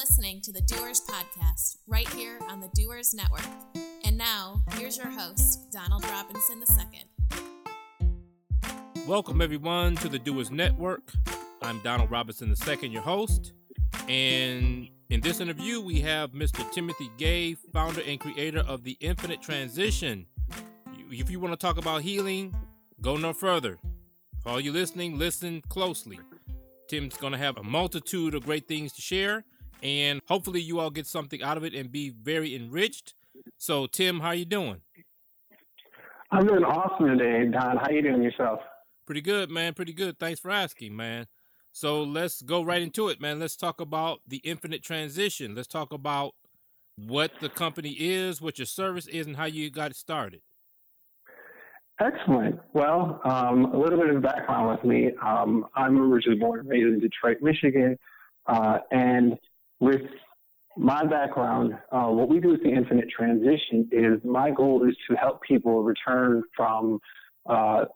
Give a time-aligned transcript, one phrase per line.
[0.00, 3.44] Listening to the Doers Podcast right here on the Doers Network.
[4.02, 7.04] And now, here's your host, Donald Robinson II.
[9.06, 11.12] Welcome, everyone, to the Doers Network.
[11.60, 13.52] I'm Donald Robinson II, your host.
[14.08, 16.72] And in this interview, we have Mr.
[16.72, 20.24] Timothy Gay, founder and creator of The Infinite Transition.
[21.10, 22.54] If you want to talk about healing,
[23.02, 23.76] go no further.
[24.42, 26.18] For all you listening, listen closely.
[26.88, 29.44] Tim's going to have a multitude of great things to share,
[29.82, 33.14] and hopefully you all get something out of it and be very enriched.
[33.58, 34.80] So, Tim, how are you doing?
[36.30, 37.76] I'm doing awesome today, Don.
[37.76, 38.60] How you doing yourself?
[39.06, 39.74] Pretty good, man.
[39.74, 40.18] Pretty good.
[40.18, 41.26] Thanks for asking, man.
[41.72, 43.38] So let's go right into it, man.
[43.38, 45.54] Let's talk about the infinite transition.
[45.54, 46.34] Let's talk about
[46.96, 50.40] what the company is, what your service is, and how you got started.
[52.00, 52.58] Excellent.
[52.72, 55.10] Well, um, a little bit of background with me.
[55.22, 57.98] Um, I'm originally born and raised in Detroit, Michigan,
[58.46, 59.38] uh, and
[59.80, 60.02] with
[60.76, 65.16] my background, uh, what we do with the Infinite Transition is my goal is to
[65.16, 67.00] help people return from
[67.46, 67.86] uh,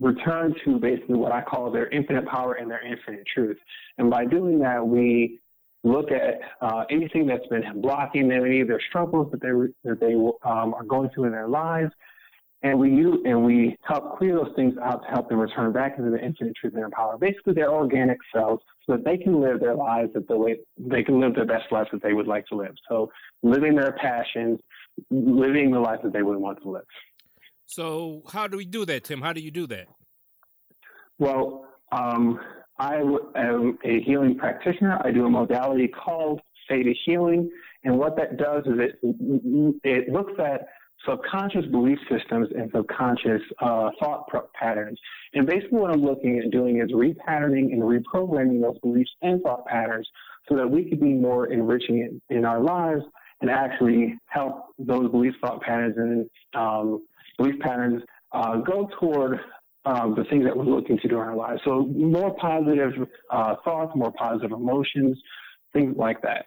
[0.00, 3.58] return to basically what I call their infinite power and their infinite truth.
[3.98, 5.38] And by doing that, we
[5.84, 9.50] look at uh, anything that's been blocking them, any of their struggles that they
[9.88, 11.92] that they um, are going through in their lives,
[12.62, 15.98] and we use, and we help clear those things out to help them return back
[15.98, 17.16] into the infinite truth and power.
[17.16, 21.02] Basically, their organic selves, so that they can live their lives that the way they
[21.02, 22.74] can live their best lives that they would like to live.
[22.88, 23.10] So,
[23.42, 24.60] living their passions,
[25.10, 26.84] living the life that they would want to live.
[27.64, 29.22] So, how do we do that, Tim?
[29.22, 29.86] How do you do that?
[31.18, 32.40] Well, um,
[32.78, 32.96] I
[33.36, 35.00] am a healing practitioner.
[35.02, 37.50] I do a modality called theta healing,
[37.84, 38.98] and what that does is it
[39.82, 40.66] it looks at
[41.08, 44.98] subconscious belief systems and subconscious uh, thought patterns.
[45.34, 49.66] And basically, what I'm looking at doing is repatterning and reprogramming those beliefs and thought
[49.66, 50.08] patterns
[50.48, 53.02] so that we could be more enriching in, in our lives
[53.40, 57.06] and actually help those belief thought patterns and um,
[57.38, 58.02] belief patterns
[58.32, 59.40] uh, go toward
[59.86, 61.62] um, the things that we're looking to do in our lives.
[61.64, 62.92] So more positive
[63.30, 65.18] uh, thoughts, more positive emotions,
[65.72, 66.46] things like that.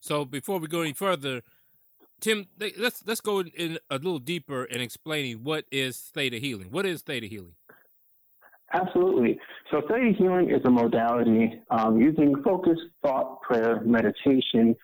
[0.00, 1.42] So before we go any further,
[2.20, 2.46] Tim,
[2.78, 6.68] let's let's go in a little deeper in explaining what is theta healing.
[6.70, 7.54] What is theta healing?
[8.72, 9.38] Absolutely.
[9.70, 14.74] So theta healing is a modality um, using focus, thought, prayer, meditation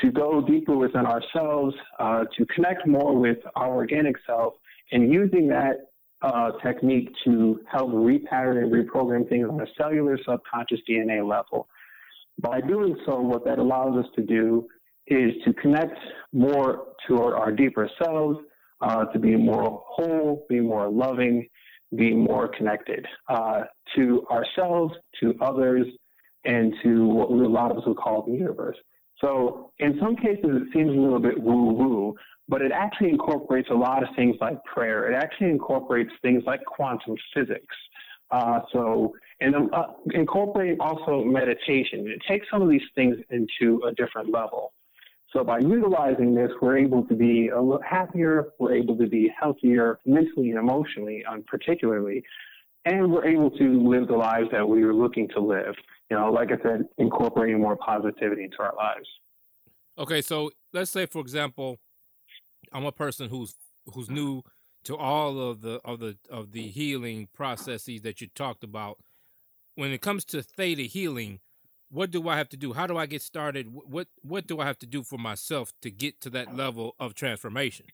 [0.00, 4.54] to go deeper within ourselves, uh, to connect more with our organic self,
[4.90, 5.88] and using that
[6.22, 11.68] uh, technique to help repattern and reprogram things on a cellular subconscious DNA level.
[12.40, 14.68] By doing so, what that allows us to do
[15.12, 15.98] is to connect
[16.32, 18.38] more to our, our deeper selves,
[18.80, 21.46] uh, to be more whole, be more loving,
[21.94, 23.62] be more connected uh,
[23.94, 25.86] to ourselves, to others,
[26.44, 28.76] and to what a lot of us would call the universe.
[29.20, 32.14] So, in some cases, it seems a little bit woo woo,
[32.48, 35.12] but it actually incorporates a lot of things like prayer.
[35.12, 37.76] It actually incorporates things like quantum physics.
[38.32, 42.08] Uh, so, and uh, incorporating also meditation.
[42.08, 44.72] It takes some of these things into a different level.
[45.32, 49.32] So by utilizing this, we're able to be a little happier, we're able to be
[49.38, 52.22] healthier mentally and emotionally, um, particularly,
[52.84, 55.74] and we're able to live the lives that we were looking to live.
[56.10, 59.08] You know, like I said, incorporating more positivity into our lives.
[59.98, 61.78] Okay, so let's say, for example,
[62.72, 63.54] I'm a person who's
[63.94, 64.42] who's new
[64.84, 68.98] to all of the of the of the healing processes that you talked about.
[69.76, 71.40] When it comes to theta healing,
[71.92, 72.72] what do I have to do?
[72.72, 73.68] How do I get started?
[73.72, 77.14] What what do I have to do for myself to get to that level of
[77.14, 77.86] transformation?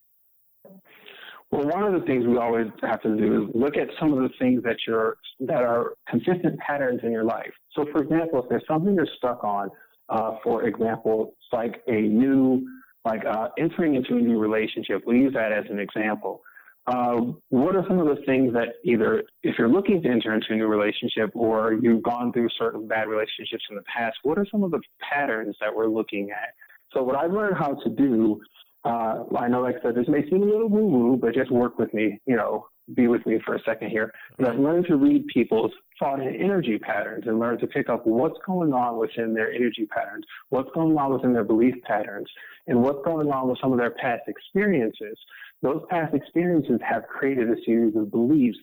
[1.50, 4.20] Well, one of the things we always have to do is look at some of
[4.20, 7.52] the things that you're that are consistent patterns in your life.
[7.74, 9.70] So, for example, if there's something you're stuck on,
[10.08, 12.66] uh, for example, like a new,
[13.04, 15.02] like uh, entering into a new relationship.
[15.06, 16.42] We use that as an example.
[16.88, 20.46] Uh, what are some of the things that either, if you're looking to enter into
[20.50, 24.46] a new relationship or you've gone through certain bad relationships in the past, what are
[24.50, 26.54] some of the patterns that we're looking at?
[26.94, 28.40] So, what I've learned how to do,
[28.86, 31.50] uh, I know, like I said, this may seem a little woo woo, but just
[31.50, 34.10] work with me, you know, be with me for a second here.
[34.38, 38.38] But I've learned to read people's and energy patterns and learn to pick up what's
[38.46, 42.28] going on within their energy patterns, what's going on within their belief patterns,
[42.66, 45.18] and what's going on with some of their past experiences.
[45.62, 48.58] Those past experiences have created a series of beliefs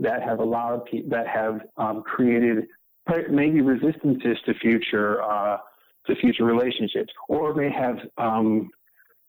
[0.00, 2.66] that have allowed pe- that have um, created
[3.30, 5.58] maybe resistances to future uh,
[6.06, 8.70] to future relationships, or may have um,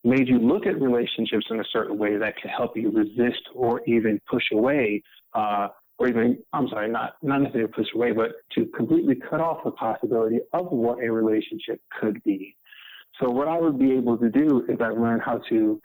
[0.03, 3.81] made you look at relationships in a certain way that can help you resist or
[3.85, 5.01] even push away
[5.33, 5.67] uh,
[6.00, 9.72] or even, I'm sorry, not, not necessarily push away, but to completely cut off the
[9.72, 12.56] possibility of what a relationship could be.
[13.19, 15.81] So what I would be able to do is I learn how to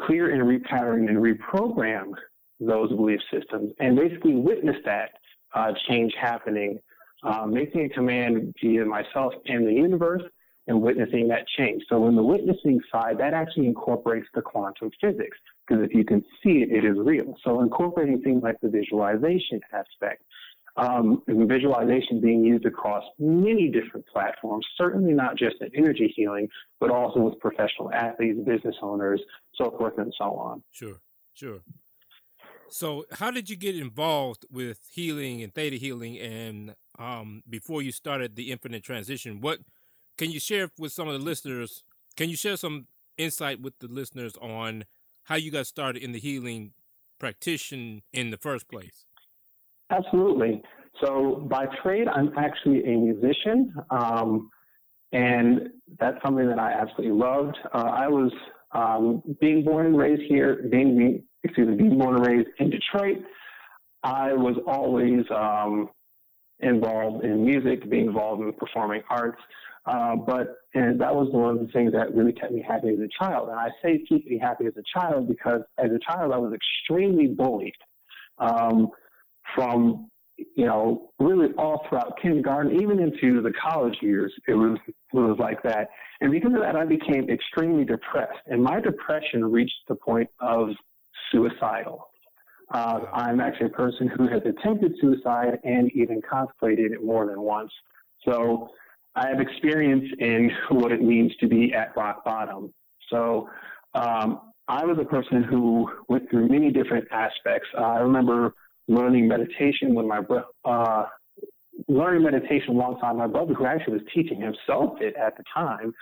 [0.00, 2.12] clear and repattern and reprogram
[2.60, 5.10] those belief systems and basically witness that
[5.52, 6.78] uh, change happening,
[7.24, 10.22] uh, making a command via myself and the universe
[10.68, 11.82] and witnessing that change.
[11.88, 16.24] So in the witnessing side, that actually incorporates the quantum physics because if you can
[16.42, 17.34] see it, it is real.
[17.44, 20.22] So incorporating things like the visualization aspect,
[20.76, 26.48] um, visualization being used across many different platforms, certainly not just in energy healing,
[26.80, 29.20] but also with professional athletes, business owners,
[29.54, 30.62] so forth and so on.
[30.72, 31.00] Sure,
[31.34, 31.60] sure.
[32.68, 36.18] So, how did you get involved with healing and theta healing?
[36.18, 39.60] And um, before you started the infinite transition, what
[40.18, 41.82] can you share with some of the listeners?
[42.16, 42.86] Can you share some
[43.16, 44.84] insight with the listeners on
[45.26, 46.72] how you got started in the healing
[47.18, 49.04] practitioner in the first place?
[49.90, 50.62] Absolutely.
[51.04, 54.50] So, by trade, I'm actually a musician, um,
[55.12, 55.68] and
[56.00, 57.56] that's something that I absolutely loved.
[57.72, 58.32] Uh, I was
[58.72, 63.18] um, being born and raised here, being excuse me, being born and raised in Detroit.
[64.02, 65.90] I was always um,
[66.60, 69.40] involved in music, being involved in performing arts.
[69.86, 72.98] Uh, but and that was one of the things that really kept me happy as
[72.98, 73.48] a child.
[73.48, 76.52] And I say keep me happy as a child because as a child I was
[76.52, 77.74] extremely bullied
[78.38, 78.90] um,
[79.54, 84.32] from you know really all throughout kindergarten, even into the college years.
[84.48, 85.90] It was it was like that.
[86.20, 88.40] And because of that, I became extremely depressed.
[88.46, 90.70] And my depression reached the point of
[91.30, 92.08] suicidal.
[92.72, 97.40] Uh, I'm actually a person who has attempted suicide and even contemplated it more than
[97.40, 97.70] once.
[98.24, 98.70] So
[99.16, 102.72] I have experience in what it means to be at rock bottom.
[103.10, 103.48] So
[103.94, 107.68] um, I was a person who went through many different aspects.
[107.76, 108.54] Uh, I remember
[108.88, 110.20] learning meditation when my
[110.64, 111.06] uh,
[111.88, 115.94] learning meditation alongside my brother, who actually was teaching himself it at the time,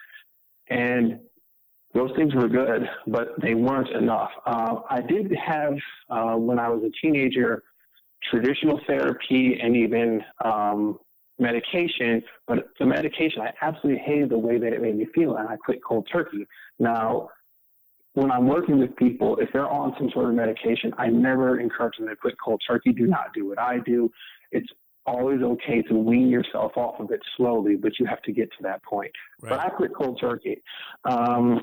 [0.68, 1.20] and
[1.94, 4.30] those things were good, but they weren't enough.
[4.44, 5.74] Uh, I did have
[6.10, 7.62] uh, when I was a teenager
[8.28, 10.98] traditional therapy and even um,
[11.38, 15.48] medication, but the medication, I absolutely hated the way that it made me feel, and
[15.48, 16.46] I quit cold turkey.
[16.78, 17.30] Now,
[18.14, 21.96] when I'm working with people, if they're on some sort of medication, I never encourage
[21.98, 22.92] them to quit cold turkey.
[22.92, 24.10] Do not do what I do.
[24.52, 24.68] It's
[25.06, 28.62] always okay to wean yourself off of it slowly, but you have to get to
[28.62, 29.10] that point.
[29.42, 29.50] Right.
[29.50, 30.62] But I quit cold turkey.
[31.04, 31.62] Um,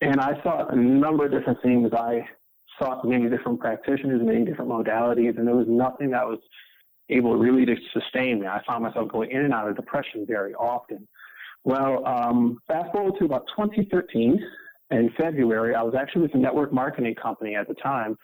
[0.00, 1.90] and I saw a number of different things.
[1.92, 2.26] I
[2.78, 6.38] sought many different practitioners, many different modalities, and there was nothing that was
[7.10, 8.46] able really to sustain me.
[8.46, 11.06] I found myself going in and out of depression very often.
[11.64, 14.40] Well, um, fast forward to about 2013,
[14.90, 18.18] in February, I was actually with a network marketing company at the time,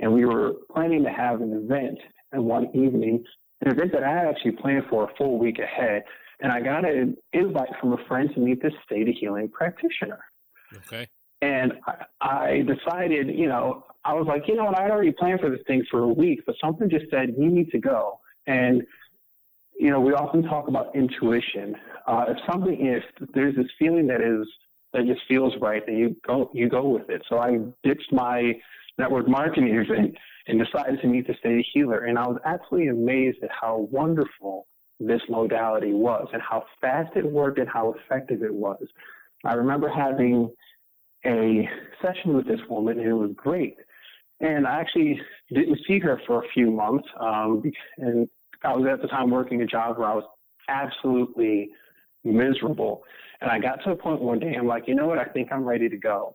[0.00, 1.98] and we were planning to have an event
[2.32, 3.24] and one evening,
[3.60, 6.02] an event that I had actually planned for a full week ahead.
[6.40, 10.20] And I got an invite from a friend to meet this theta healing practitioner.
[10.76, 11.08] Okay.
[11.40, 15.40] And I, I decided, you know, I was like, you know what, I already planned
[15.40, 18.20] for this thing for a week, but something just said, you need to go.
[18.48, 18.82] And,
[19.78, 21.76] you know, we often talk about intuition.
[22.06, 24.48] Uh, if something, if there's this feeling that is,
[24.92, 27.22] that just feels right, then you go, you go with it.
[27.28, 28.54] So I ditched my
[28.96, 32.06] network marketing event and decided to meet the theta healer.
[32.06, 34.66] And I was absolutely amazed at how wonderful
[34.98, 38.82] this modality was and how fast it worked and how effective it was.
[39.44, 40.50] I remember having
[41.24, 41.68] a
[42.02, 43.76] session with this woman and it was great.
[44.40, 45.20] And I actually
[45.52, 47.06] didn't see her for a few months.
[47.20, 47.62] Um,
[47.98, 48.28] and
[48.64, 50.24] I was at the time working a job where I was
[50.68, 51.70] absolutely
[52.24, 53.02] miserable.
[53.40, 55.18] And I got to a point one day, I'm like, you know what?
[55.18, 56.34] I think I'm ready to go.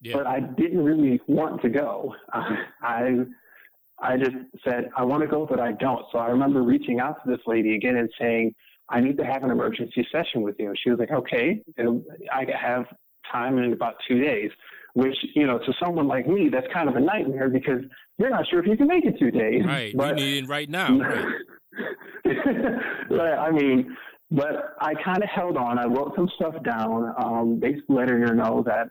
[0.00, 0.16] Yeah.
[0.16, 2.14] But I didn't really want to go.
[2.82, 3.26] I
[4.02, 6.06] I just said I want to go, but I don't.
[6.10, 8.54] So I remember reaching out to this lady again and saying,
[8.88, 10.72] I need to have an emergency session with you.
[10.82, 12.02] she was like, okay, and
[12.32, 12.86] I have
[13.30, 14.50] time in about two days.
[14.94, 17.82] Which you know, to someone like me, that's kind of a nightmare because
[18.18, 19.64] you're not sure if you can make it two days.
[19.64, 20.98] Right, but, you need it right now.
[23.10, 23.38] Right.
[23.38, 23.96] I mean,
[24.30, 25.78] but I kind of held on.
[25.78, 28.88] I wrote some stuff down, um, basically letting her know that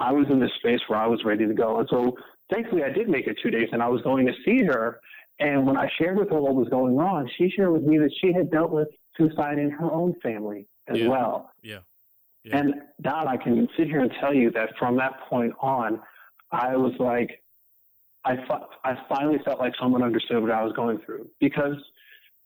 [0.00, 1.78] I was in this space where I was ready to go.
[1.80, 2.16] And so
[2.52, 5.00] thankfully I did make it two days and I was going to see her.
[5.40, 8.10] And when I shared with her what was going on, she shared with me that
[8.20, 11.08] she had dealt with suicide in her own family as yeah.
[11.08, 11.50] well.
[11.62, 11.80] Yeah.
[12.44, 12.58] Yeah.
[12.58, 16.00] And Don, I can sit here and tell you that from that point on,
[16.52, 17.42] I was like,
[18.24, 18.36] I,
[18.84, 21.76] I finally felt like someone understood what I was going through because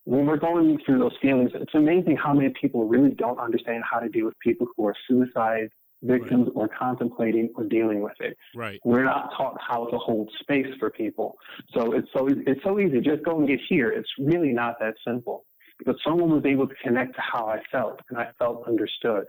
[0.05, 3.99] when we're going through those feelings, it's amazing how many people really don't understand how
[3.99, 5.69] to deal with people who are suicide
[6.03, 6.63] victims right.
[6.63, 8.37] or contemplating or dealing with it.
[8.55, 8.81] Right.
[8.85, 11.37] We're not taught how to hold space for people.
[11.75, 13.01] So it's so it's so easy.
[13.01, 13.91] Just go and get here.
[13.91, 15.45] It's really not that simple.
[15.79, 19.27] Because someone was able to connect to how I felt and I felt understood.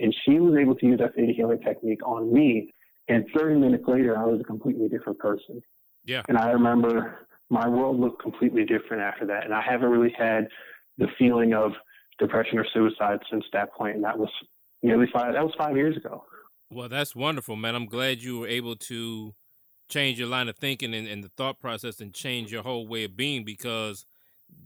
[0.00, 2.72] And she was able to use that theta healing technique on me.
[3.08, 5.62] And 30 minutes later, I was a completely different person.
[6.04, 6.22] Yeah.
[6.28, 9.44] And I remember my world looked completely different after that.
[9.44, 10.48] And I haven't really had
[10.98, 11.72] the feeling of
[12.18, 13.96] depression or suicide since that point.
[13.96, 14.30] And that was
[14.82, 15.32] nearly five.
[15.32, 16.24] That was five years ago.
[16.70, 17.74] Well, that's wonderful, man.
[17.74, 19.34] I'm glad you were able to
[19.88, 23.04] change your line of thinking and, and the thought process and change your whole way
[23.04, 24.04] of being because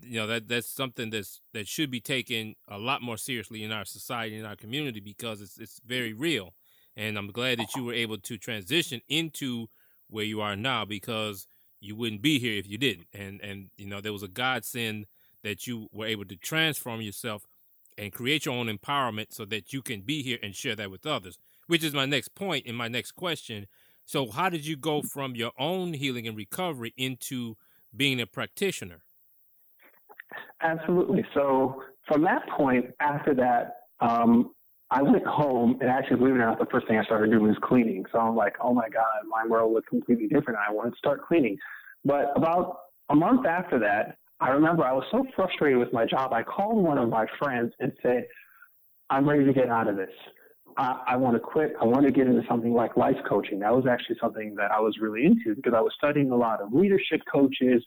[0.03, 3.73] you know that that's something that's that should be taken a lot more seriously in
[3.73, 6.55] our society in our community because it's it's very real
[6.97, 9.67] and i'm glad that you were able to transition into
[10.09, 11.47] where you are now because
[11.81, 15.07] you wouldn't be here if you didn't and and you know there was a godsend
[15.43, 17.47] that you were able to transform yourself
[17.99, 21.07] and create your own empowerment so that you can be here and share that with
[21.07, 23.67] others, which is my next and my next question.
[24.05, 27.57] So, how did you go from your own healing and recovery into
[27.97, 29.03] being a practitioner?
[30.61, 31.25] Absolutely.
[31.35, 34.53] So, from that point, after that, um,
[34.93, 37.49] I went home and actually, believe it or not, the first thing I started doing
[37.49, 38.05] was cleaning.
[38.13, 40.59] So I'm like, oh my God, my world looked completely different.
[40.69, 41.57] I wanted to start cleaning.
[42.05, 46.35] But about a month after that, I remember I was so frustrated with my job.
[46.35, 48.27] I called one of my friends and said,
[49.09, 50.11] I'm ready to get out of this.
[50.77, 51.75] I, I want to quit.
[51.81, 53.61] I want to get into something like life coaching.
[53.61, 56.61] That was actually something that I was really into because I was studying a lot
[56.61, 57.83] of leadership coaches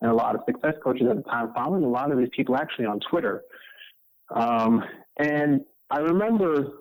[0.00, 2.56] and a lot of success coaches at the time, following a lot of these people
[2.56, 3.42] actually on Twitter.
[4.30, 4.84] Um,
[5.18, 6.72] and I remember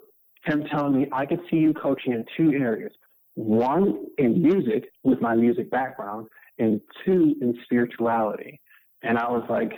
[0.46, 2.94] him telling me I could see you coaching in two areas
[3.40, 8.60] one in music with my music background, and two in spirituality.
[9.02, 9.72] And I was like,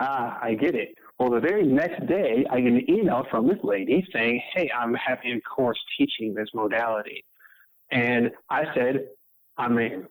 [0.00, 0.96] ah, I get it.
[1.18, 4.94] Well, the very next day, I get an email from this lady saying, hey, I'm
[4.94, 7.24] having a course teaching this modality.
[7.92, 9.06] And I said,
[9.56, 10.08] I'm in.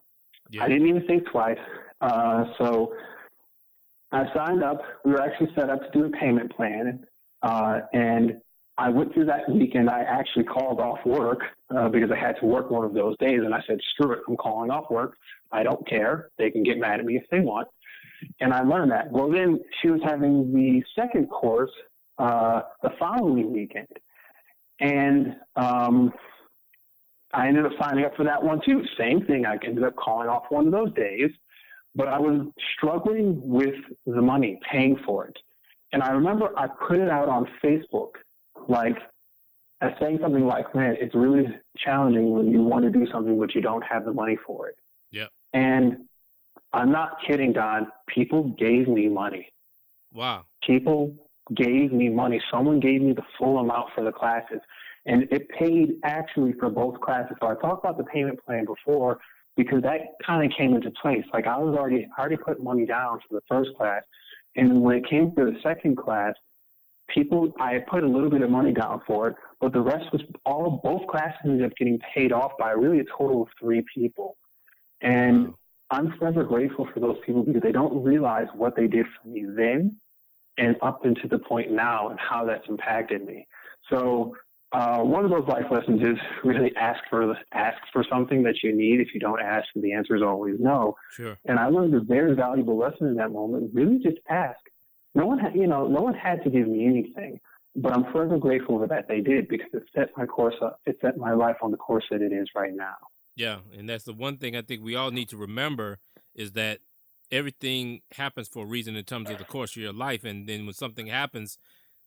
[0.49, 0.63] Yeah.
[0.63, 1.57] I didn't even think twice.
[2.03, 2.93] Uh, so
[4.12, 4.81] I signed up.
[5.05, 7.05] We were actually set up to do a payment plan.
[7.41, 8.41] Uh, and
[8.77, 9.89] I went through that weekend.
[9.89, 11.39] I actually called off work
[11.75, 13.39] uh, because I had to work one of those days.
[13.43, 15.15] And I said, screw it, I'm calling off work.
[15.51, 16.29] I don't care.
[16.38, 17.67] They can get mad at me if they want
[18.39, 19.12] and I learned that.
[19.12, 21.72] Well, then she was having the second course
[22.17, 23.88] uh, the following weekend,
[24.79, 26.13] and um,
[27.33, 28.83] I ended up signing up for that one too.
[28.98, 29.45] Same thing.
[29.45, 31.31] I ended up calling off one of those days,
[31.95, 35.38] but I was struggling with the money, paying for it.
[35.91, 38.12] And I remember I put it out on Facebook,
[38.67, 38.97] like
[39.81, 41.47] as saying something like, "Man, it's really
[41.77, 44.75] challenging when you want to do something but you don't have the money for it."
[45.12, 45.27] Yeah.
[45.53, 46.07] And
[46.71, 47.91] I'm not kidding, Don.
[48.07, 49.50] People gave me money.
[50.12, 50.45] Wow.
[50.65, 51.13] People
[51.53, 52.41] gave me money.
[52.50, 54.59] Someone gave me the full amount for the classes.
[55.05, 57.35] And it paid actually for both classes.
[57.39, 59.19] So I talked about the payment plan before
[59.55, 61.25] because that kind of came into place.
[61.33, 64.03] Like I was already I already put money down for the first class.
[64.55, 66.36] And when it came to the second class,
[67.07, 70.22] people I put a little bit of money down for it, but the rest was
[70.45, 74.38] all both classes ended up getting paid off by really a total of three people.
[75.01, 75.53] And
[75.89, 79.45] I'm forever grateful for those people because they don't realize what they did for me
[79.45, 79.98] then
[80.57, 83.48] and up into the point now and how that's impacted me.
[83.89, 84.36] So
[84.74, 88.75] uh, one of those life lessons is really ask for ask for something that you
[88.75, 89.00] need.
[89.00, 90.96] If you don't ask, the answer is always no.
[91.12, 91.38] Sure.
[91.46, 93.72] And I learned a very valuable lesson in that moment.
[93.74, 94.60] Really, just ask.
[95.15, 97.39] No one, had, you know, no one had to give me anything,
[97.75, 100.80] but I'm forever grateful for that they did because it set my course up.
[100.88, 102.96] It set my life on the course that it is right now.
[103.36, 106.00] Yeah, and that's the one thing I think we all need to remember
[106.34, 106.80] is that
[107.32, 110.65] everything happens for a reason in terms of the course of your life, and then
[110.65, 111.60] when something happens,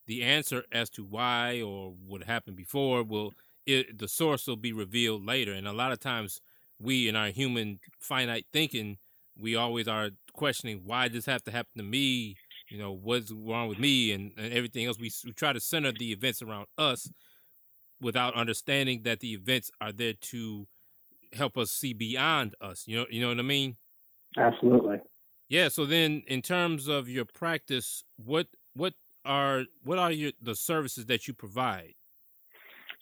[0.07, 3.33] the answer as to why or what happened before will
[3.65, 5.53] it, the source will be revealed later.
[5.53, 6.41] And a lot of times,
[6.79, 8.97] we in our human finite thinking,
[9.39, 12.35] we always are questioning why does this have to happen to me?
[12.69, 14.97] You know, what's wrong with me and, and everything else.
[14.97, 17.09] We, we try to center the events around us
[18.01, 20.67] without understanding that the events are there to
[21.33, 22.83] help us see beyond us.
[22.87, 23.75] You know, you know what I mean?
[24.37, 24.99] Absolutely.
[25.49, 25.69] Yeah.
[25.69, 28.93] So then, in terms of your practice, what what
[29.27, 31.93] are what are your the services that you provide?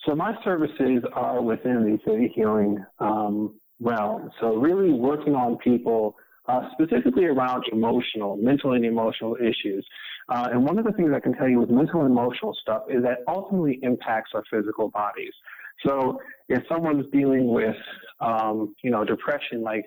[0.06, 4.30] So my services are within the theta healing um, realm.
[4.40, 6.16] So really working on people
[6.48, 9.86] uh, specifically around emotional, mental and emotional issues.
[10.30, 12.84] Uh, and one of the things I can tell you with mental and emotional stuff
[12.90, 15.34] is that ultimately impacts our physical bodies.
[15.86, 17.76] So if someone's dealing with,
[18.20, 19.86] um, you know, depression, like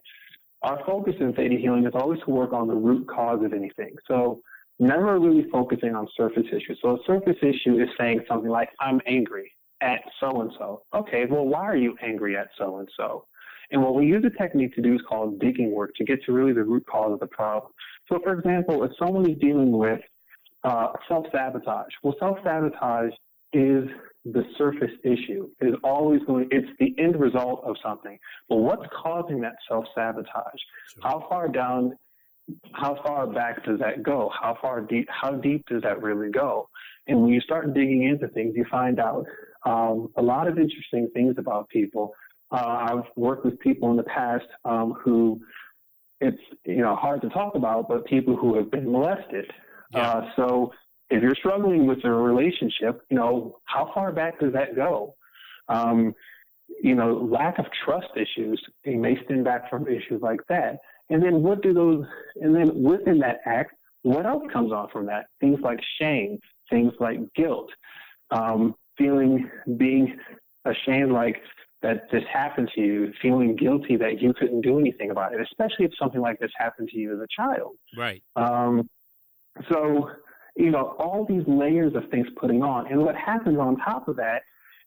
[0.62, 3.94] our focus in theta healing is always to work on the root cause of anything.
[4.06, 4.42] So
[4.78, 6.78] never really focusing on surface issues.
[6.82, 9.52] So a surface issue is saying something like, I'm angry.
[9.80, 10.82] at so and so.
[10.94, 13.24] Okay, well, why are you angry at so and so?
[13.70, 16.32] And what we use a technique to do is called digging work to get to
[16.32, 17.70] really the root cause of the problem.
[18.08, 20.00] So, for example, if someone is dealing with
[20.64, 23.12] uh, self sabotage, well, self sabotage
[23.52, 23.84] is
[24.24, 25.48] the surface issue.
[25.60, 26.48] It is always going.
[26.50, 28.18] It's the end result of something.
[28.48, 30.60] But what's causing that self sabotage?
[30.94, 31.02] Sure.
[31.02, 31.96] How far down?
[32.72, 34.30] How far back does that go?
[34.40, 35.08] How far deep?
[35.10, 36.68] How deep does that really go?
[37.06, 39.26] And when you start digging into things, you find out
[39.64, 42.14] um, a lot of interesting things about people.
[42.50, 45.40] Uh, I've worked with people in the past um, who
[46.20, 49.50] it's you know hard to talk about, but people who have been molested.
[49.92, 50.10] Yeah.
[50.10, 50.72] Uh, so
[51.10, 55.14] if you're struggling with a relationship, you know how far back does that go?
[55.68, 56.14] Um,
[56.82, 60.80] you know, lack of trust issues they may stem back from issues like that.
[61.10, 62.04] And then what do those?
[62.36, 65.26] And then within that act, what else comes on from that?
[65.40, 66.38] Things like shame,
[66.70, 67.70] things like guilt,
[68.30, 70.18] um, feeling being
[70.64, 71.42] ashamed, like
[71.82, 75.84] that this happened to you, feeling guilty that you couldn't do anything about it, especially
[75.84, 77.76] if something like this happened to you as a child.
[77.96, 78.22] Right.
[78.36, 78.88] Um,
[79.70, 80.10] so,
[80.56, 82.90] you know, all these layers of things putting on.
[82.90, 84.42] And what happens on top of that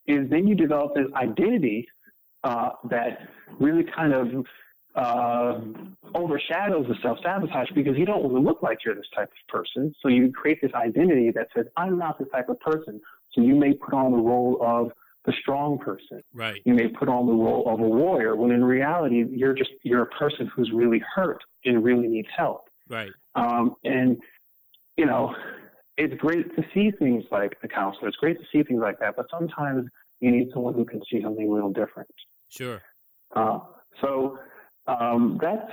[0.06, 1.88] is then you develop this identity
[2.44, 3.28] uh, that
[3.60, 4.46] really kind of
[4.96, 5.60] uh,
[6.14, 9.48] overshadows the self sabotage because you don't want to look like you're this type of
[9.48, 9.94] person.
[10.02, 13.00] So you create this identity that says, I'm not this type of person.
[13.34, 14.92] So you may put on the role of
[15.26, 16.22] the strong person.
[16.34, 16.62] Right.
[16.66, 20.02] You may put on the role of a warrior when in reality you're just you're
[20.02, 22.70] a person who's really hurt and really needs help.
[22.90, 23.12] Right.
[23.36, 24.18] Um, and
[24.98, 25.36] you know,
[25.98, 28.08] it's great to see things like a counselor.
[28.08, 29.88] It's great to see things like that, but sometimes
[30.20, 32.10] you need someone who can see something real different.
[32.50, 32.82] Sure.
[33.36, 33.60] Uh,
[34.02, 34.38] so
[34.88, 35.72] um, that's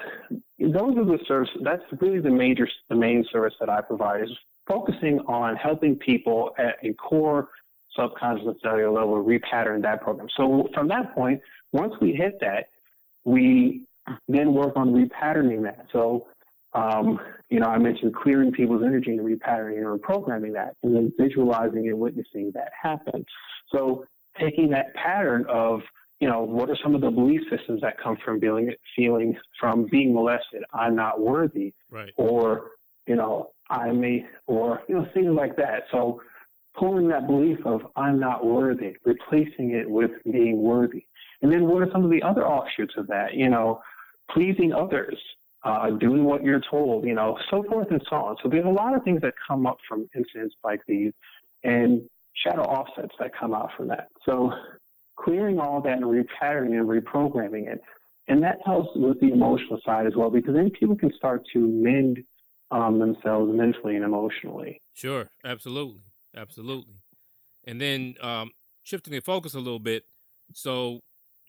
[0.58, 1.50] those are the service.
[1.62, 4.30] That's really the major, the main service that I provide is
[4.66, 7.48] focusing on helping people at a core
[7.96, 10.28] subconscious cellular level repattern that program.
[10.36, 11.40] So from that point,
[11.72, 12.68] once we hit that,
[13.24, 13.86] we
[14.28, 15.86] then work on repatterning that.
[15.92, 16.26] So,
[16.74, 17.18] um,
[17.50, 21.88] you know, I mentioned clearing people's energy and repatterning and reprogramming that, and then visualizing
[21.88, 23.24] and witnessing that happen.
[23.72, 24.04] So,
[24.38, 25.80] taking that pattern of
[26.20, 29.86] you know, what are some of the belief systems that come from feeling feeling from
[29.86, 30.64] being molested?
[30.72, 32.12] I'm not worthy, right?
[32.16, 32.72] Or
[33.06, 35.84] you know, I may, or you know, things like that.
[35.90, 36.20] So
[36.74, 41.04] pulling that belief of I'm not worthy, replacing it with being worthy,
[41.42, 43.34] and then what are some of the other offshoots of that?
[43.34, 43.80] You know,
[44.30, 45.16] pleasing others,
[45.62, 48.36] uh, doing what you're told, you know, so forth and so on.
[48.42, 51.12] So there's a lot of things that come up from incidents like these,
[51.62, 52.02] and
[52.34, 54.08] shadow offsets that come out from that.
[54.24, 54.52] So
[55.22, 57.82] clearing all that and repatterning and reprogramming it.
[58.28, 61.58] And that helps with the emotional side as well, because then people can start to
[61.58, 62.24] mend
[62.70, 64.80] um, themselves mentally and emotionally.
[64.94, 66.02] Sure, absolutely,
[66.36, 66.96] absolutely.
[67.64, 68.50] And then um,
[68.82, 70.04] shifting the focus a little bit,
[70.52, 71.00] so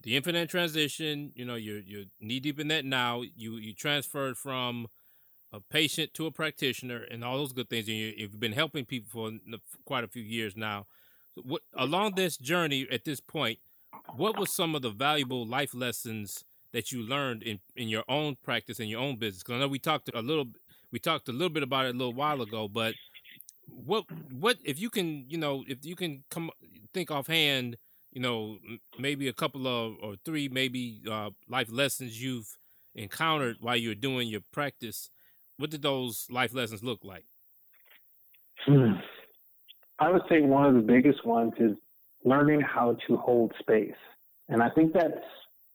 [0.04, 3.24] the infinite transition, you know, you're you're knee deep in that now.
[3.36, 4.88] You you transferred from
[5.52, 7.88] a patient to a practitioner, and all those good things.
[7.90, 9.38] And you, have been helping people for
[9.86, 10.86] quite a few years now
[11.36, 13.60] what along this journey at this point,
[14.16, 18.38] what was some of the valuable life lessons that you learned in in your own
[18.44, 19.44] practice and your own business?
[19.44, 20.48] Because I know we talked a little
[20.92, 22.96] we talked a little bit about it a little while ago, but
[23.86, 26.50] what what if you can you know if you can come
[26.94, 27.78] think offhand
[28.12, 28.58] you know
[28.98, 32.58] maybe a couple of or three maybe uh, life lessons you've
[32.96, 35.10] encountered while you're doing your practice
[35.58, 37.26] what did those life lessons look like
[38.66, 38.94] hmm.
[40.00, 41.76] I would say one of the biggest ones is
[42.24, 43.92] learning how to hold space.
[44.48, 45.14] And I think that's,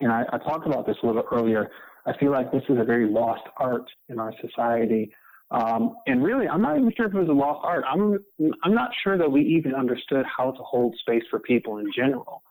[0.00, 1.70] and I, I talked about this a little earlier.
[2.06, 5.12] I feel like this is a very lost art in our society.
[5.50, 7.84] Um, and really, I'm not even sure if it was a lost art.
[7.88, 8.18] I'm,
[8.62, 12.42] I'm not sure that we even understood how to hold space for people in general.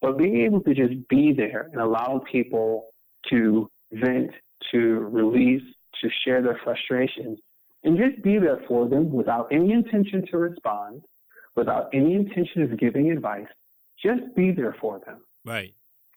[0.00, 2.86] But being able to just be there and allow people
[3.28, 4.30] to vent,
[4.72, 5.62] to release,
[6.02, 7.38] to share their frustrations,
[7.84, 11.02] and just be there for them without any intention to respond,
[11.56, 13.48] without any intention of giving advice.
[14.02, 15.18] Just be there for them.
[15.44, 15.74] Right.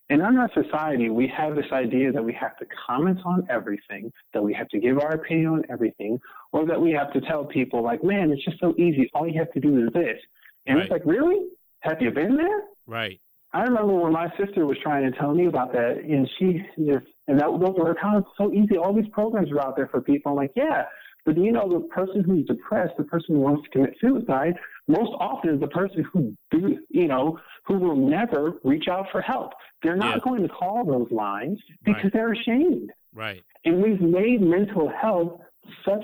[0.09, 4.11] And in our society, we have this idea that we have to comment on everything,
[4.33, 6.19] that we have to give our opinion on everything,
[6.51, 9.09] or that we have to tell people, like, man, it's just so easy.
[9.13, 10.19] All you have to do is this.
[10.65, 10.83] And right.
[10.83, 11.47] it's like, really?
[11.79, 12.61] Have you been there?
[12.85, 13.19] Right.
[13.53, 17.05] I remember when my sister was trying to tell me about that, and she just,
[17.27, 18.77] and that those were of so easy.
[18.77, 20.31] All these programs are out there for people.
[20.31, 20.85] I'm like, yeah,
[21.25, 24.55] but you know, the person who's depressed, the person who wants to commit suicide,
[24.87, 29.21] most often is the person who do, you know, who will never reach out for
[29.21, 29.53] help.
[29.81, 30.21] They're not yeah.
[30.23, 32.13] going to call those lines because right.
[32.13, 32.91] they're ashamed.
[33.13, 33.43] Right.
[33.65, 35.41] And we've made mental health
[35.85, 36.03] such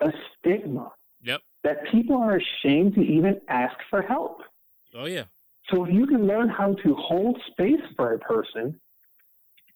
[0.00, 0.92] a stigma.
[1.22, 1.42] Yep.
[1.62, 4.42] That people are ashamed to even ask for help.
[4.94, 5.24] Oh yeah.
[5.70, 8.78] So if you can learn how to hold space for a person,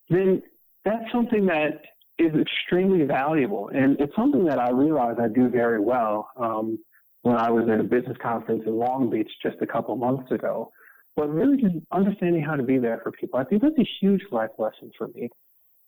[0.08, 0.42] then
[0.84, 1.82] that's something that
[2.18, 3.68] is extremely valuable.
[3.68, 6.78] And it's something that I realize I do very well um,
[7.22, 10.70] when I was at a business conference in Long Beach just a couple months ago.
[11.16, 13.38] But really just understanding how to be there for people.
[13.38, 15.28] I think that's a huge life lesson for me.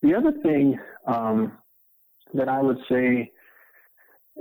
[0.03, 1.53] The other thing um,
[2.35, 3.31] that I would say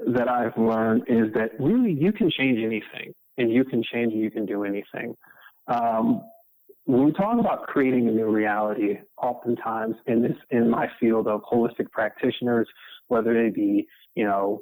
[0.08, 4.22] that I've learned is that really you can change anything and you can change and
[4.22, 5.16] you can do anything.
[5.68, 6.24] Um,
[6.86, 11.42] when we talk about creating a new reality, oftentimes in this in my field of
[11.44, 12.68] holistic practitioners,
[13.08, 14.62] whether they be you know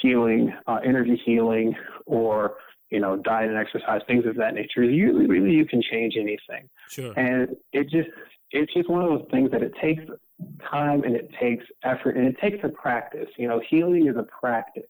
[0.00, 1.74] healing, uh, energy healing,
[2.06, 2.56] or
[2.90, 6.68] you know diet and exercise, things of that nature, you really you can change anything.
[6.88, 7.12] Sure.
[7.18, 8.08] And it just
[8.50, 10.04] it's just one of those things that it takes
[10.70, 13.28] time and it takes effort and it takes a practice.
[13.36, 14.84] You know, healing is a practice.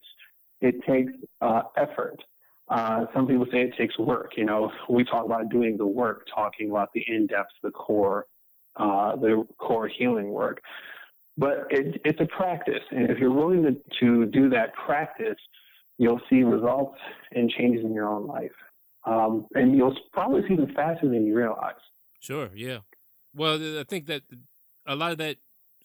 [0.61, 2.23] It takes uh, effort.
[2.69, 4.31] Uh, some people say it takes work.
[4.35, 8.25] You know, we talk about doing the work, talking about the in-depth, the core,
[8.75, 10.61] uh, the core healing work.
[11.37, 15.37] But it, it's a practice, and if you're willing to, to do that practice,
[15.97, 16.97] you'll see results
[17.31, 18.51] and changes in your own life,
[19.05, 21.75] um, and you'll probably see them faster than you realize.
[22.19, 22.49] Sure.
[22.55, 22.79] Yeah.
[23.35, 24.23] Well, I think that
[24.87, 25.37] a lot of that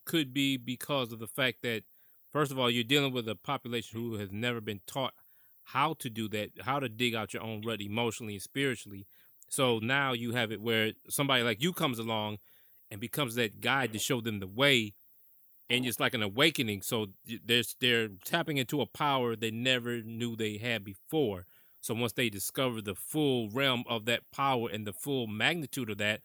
[0.05, 1.83] could be because of the fact that,
[2.31, 5.13] first of all, you're dealing with a population who has never been taught
[5.65, 9.07] how to do that, how to dig out your own rut emotionally and spiritually.
[9.49, 12.39] So now you have it where somebody like you comes along
[12.91, 14.95] and becomes that guide to show them the way,
[15.71, 16.83] and it's like an awakening.
[16.83, 17.09] So
[17.45, 21.47] they're they're tapping into a power they never knew they had before.
[21.81, 25.99] So once they discover the full realm of that power and the full magnitude of
[25.99, 26.21] that,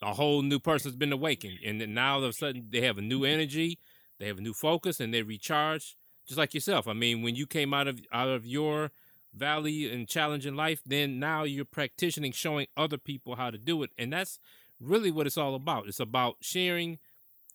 [0.00, 2.98] a whole new person's been awakened, and then now all of a sudden they have
[2.98, 3.34] a new mm-hmm.
[3.34, 3.78] energy,
[4.18, 6.86] they have a new focus, and they recharge just like yourself.
[6.86, 8.90] I mean, when you came out of out of your
[9.34, 13.90] valley and challenging life, then now you're practicing, showing other people how to do it,
[13.98, 14.38] and that's
[14.80, 15.88] really what it's all about.
[15.88, 16.98] It's about sharing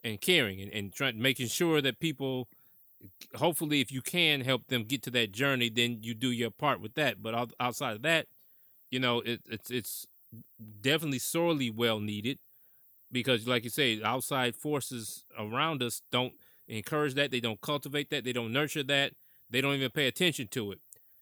[0.04, 2.48] and caring and, and trying making sure that people
[3.36, 6.80] hopefully if you can help them get to that journey then you do your part
[6.80, 8.28] with that but outside of that
[8.90, 10.08] you know it, it's it's
[10.82, 12.38] definitely sorely well needed
[13.12, 16.34] because like you say outside forces around us don't
[16.68, 17.32] encourage that.
[17.32, 18.24] They don't cultivate that.
[18.24, 19.14] They don't nurture that.
[19.50, 20.80] They don't even pay attention to it.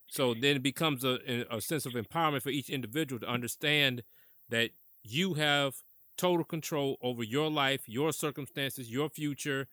[0.08, 4.04] So then it becomes a, a sense of empowerment for each individual to understand
[4.50, 4.72] that
[5.04, 5.76] you have
[6.20, 9.68] total control over your life, your circumstances, your future,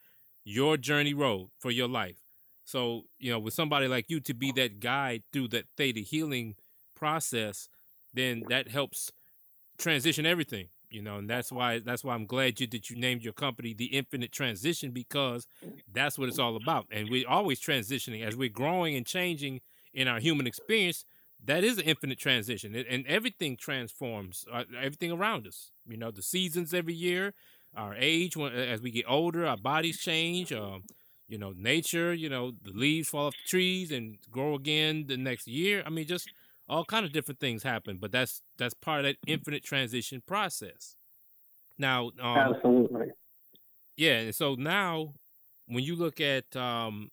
[0.45, 2.19] your journey road for your life.
[2.65, 6.55] So, you know, with somebody like you to be that guide through that theta healing
[6.95, 7.69] process,
[8.15, 9.11] then that helps
[9.79, 13.23] transition everything you know and that's why that's why i'm glad you that you named
[13.23, 15.47] your company the infinite transition because
[15.93, 19.61] that's what it's all about and we're always transitioning as we're growing and changing
[19.93, 21.05] in our human experience
[21.47, 26.23] that is an infinite transition and everything transforms uh, everything around us you know the
[26.23, 27.33] seasons every year
[27.77, 30.79] our age when, as we get older our bodies change uh,
[31.29, 35.17] you know nature you know the leaves fall off the trees and grow again the
[35.17, 35.83] next year.
[35.85, 36.29] I mean just
[36.69, 40.97] all kind of different things happen but that's that's part of that infinite transition process.
[41.79, 43.13] Now um, absolutely.
[43.97, 45.13] yeah and so now
[45.67, 47.11] when you look at um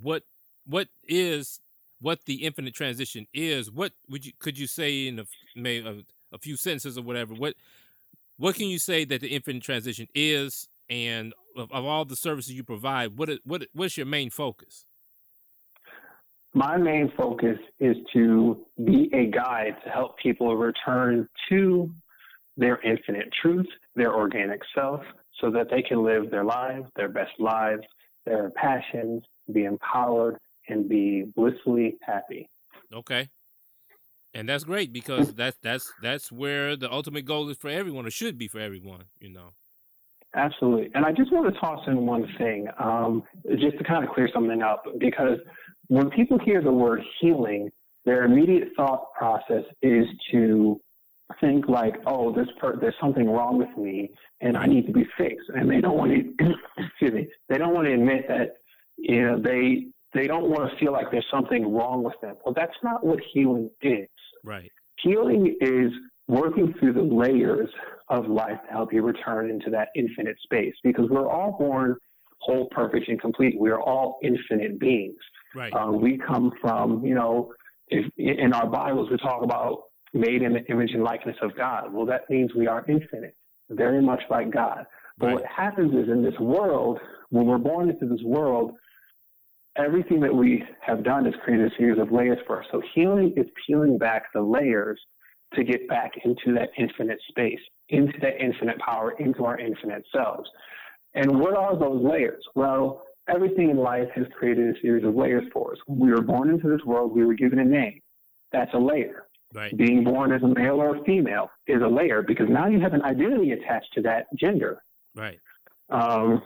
[0.00, 0.22] what
[0.66, 1.60] what is
[2.04, 5.24] what the infinite transition is what would you could you say in a
[5.56, 7.54] maybe a, a few sentences or whatever what
[8.36, 10.68] what can you say that the infinite transition is?
[10.90, 14.84] And of, of all the services you provide what what what's your main focus?
[16.52, 21.90] My main focus is to be a guide to help people return to
[22.56, 25.00] their infinite truth, their organic self,
[25.40, 27.82] so that they can live their lives, their best lives,
[28.24, 32.48] their passions, be empowered, and be blissfully happy.
[32.92, 33.28] Okay.
[34.34, 38.10] And that's great because that's that's that's where the ultimate goal is for everyone, or
[38.10, 39.52] should be for everyone, you know.
[40.34, 40.90] Absolutely.
[40.94, 43.22] And I just want to toss in one thing, um,
[43.58, 45.38] just to kind of clear something up, because
[45.86, 47.70] when people hear the word healing,
[48.04, 50.80] their immediate thought process is to
[51.40, 55.06] think like, oh, this per- there's something wrong with me and I need to be
[55.16, 55.48] fixed.
[55.54, 58.56] And they don't want to, excuse me, they don't want to admit that,
[58.96, 62.36] you know, they, they don't want to feel like there's something wrong with them.
[62.44, 64.08] Well, that's not what healing is.
[64.44, 64.70] Right.
[65.02, 65.90] Healing is
[66.28, 67.68] working through the layers
[68.08, 71.96] of life to help you return into that infinite space because we're all born
[72.38, 73.58] whole, perfect, and complete.
[73.58, 75.16] We are all infinite beings.
[75.54, 75.72] Right.
[75.72, 77.52] Um, we come from, you know,
[77.88, 81.92] if, in our Bibles we talk about made in the image and likeness of God.
[81.92, 83.34] Well, that means we are infinite,
[83.70, 84.84] very much like God.
[85.18, 85.34] But right.
[85.36, 86.98] what happens is in this world,
[87.30, 88.72] when we're born into this world,
[89.76, 92.66] everything that we have done is created a series of layers for us.
[92.70, 95.00] So healing is peeling back the layers
[95.54, 100.48] to get back into that infinite space, into that infinite power, into our infinite selves.
[101.14, 102.42] And what are those layers?
[102.54, 105.78] Well, everything in life has created a series of layers for us.
[105.86, 108.00] When we were born into this world, we were given a name.
[108.52, 109.26] That's a layer.
[109.52, 109.76] Right.
[109.76, 112.92] Being born as a male or a female is a layer because now you have
[112.92, 114.82] an identity attached to that gender.
[115.14, 115.38] Right.
[115.90, 116.42] Um,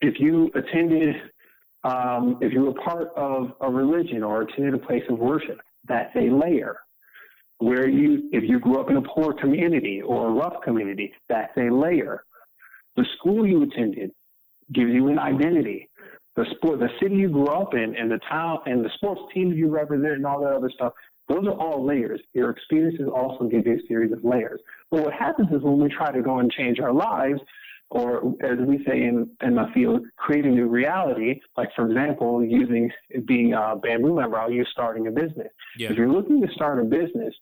[0.00, 1.14] if you attended,
[1.86, 6.14] um, if you were part of a religion or attended a place of worship, that's
[6.16, 6.76] a layer.
[7.58, 11.56] Where you, if you grew up in a poor community or a rough community, that's
[11.56, 12.24] a layer.
[12.96, 14.10] The school you attended
[14.72, 15.88] gives you an identity.
[16.34, 19.56] The sport, the city you grew up in, and the town, and the sports teams
[19.56, 20.92] you represent, and all that other stuff.
[21.28, 22.20] Those are all layers.
[22.34, 24.60] Your experiences also give you a series of layers.
[24.90, 27.40] But what happens is when we try to go and change our lives,
[27.90, 32.44] or as we say in, in my field, create a new reality, like for example,
[32.44, 32.90] using
[33.26, 35.48] being a bamboo member, I'll use starting a business.
[35.78, 35.90] Yeah.
[35.90, 37.34] If you're looking to start a business,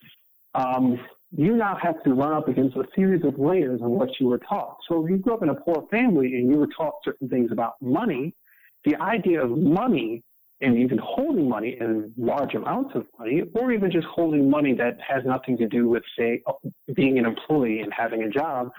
[0.55, 1.01] um,
[1.37, 4.39] you now have to run up against a series of layers of what you were
[4.39, 4.77] taught.
[4.89, 7.51] So if you grew up in a poor family and you were taught certain things
[7.51, 8.35] about money,
[8.85, 10.23] the idea of money
[10.61, 14.97] and even holding money in large amounts of money, or even just holding money that
[15.07, 16.41] has nothing to do with, say,
[16.95, 18.71] being an employee and having a job,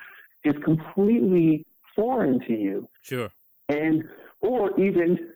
[0.46, 2.88] is completely foreign to you.
[3.02, 3.30] Sure.
[3.70, 4.08] And,
[4.42, 5.32] or even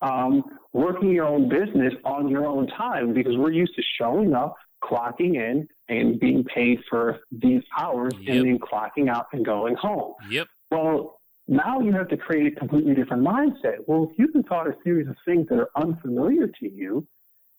[0.00, 4.56] um, working your own business on your own time because we're used to showing up,
[4.82, 8.36] clocking in, and being paid for these hours Yep.
[8.36, 10.14] and then clocking out and going home.
[10.30, 10.48] Yep.
[10.70, 13.78] Well, now you have to create a completely different mindset.
[13.86, 17.06] Well, if you've been taught a series of things that are unfamiliar to you,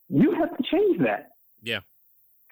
[0.10, 1.32] you have to change that.
[1.62, 1.82] Yeah.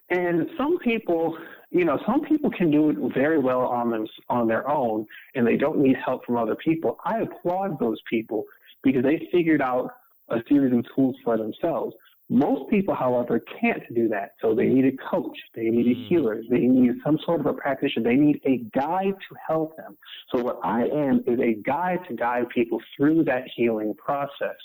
[0.09, 1.37] And some people,
[1.71, 5.47] you know, some people can do it very well on them on their own, and
[5.47, 6.99] they don't need help from other people.
[7.05, 8.43] I applaud those people
[8.83, 9.91] because they figured out
[10.29, 11.95] a series of tools for themselves.
[12.29, 14.35] Most people, however, can't do that.
[14.41, 16.07] So they need a coach, they need a Mm.
[16.07, 19.97] healer, they need some sort of a practitioner, they need a guide to help them.
[20.29, 24.55] So what I am is a guide to guide people through that healing process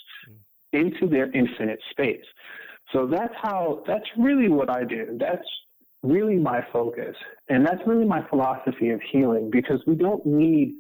[0.73, 2.25] into their infinite space.
[2.93, 5.17] So that's how that's really what I do.
[5.19, 5.49] That's
[6.07, 7.17] really my focus.
[7.49, 10.75] And that's really my philosophy of healing because we don't need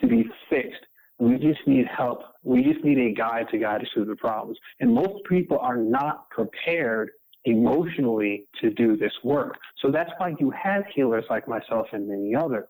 [0.00, 0.84] to be fixed.
[1.18, 2.20] We just need help.
[2.42, 4.58] We just need a guide to guide us through the problems.
[4.80, 7.10] And most people are not prepared
[7.44, 9.56] emotionally to do this work.
[9.80, 12.68] So that's why you have healers like myself and many others.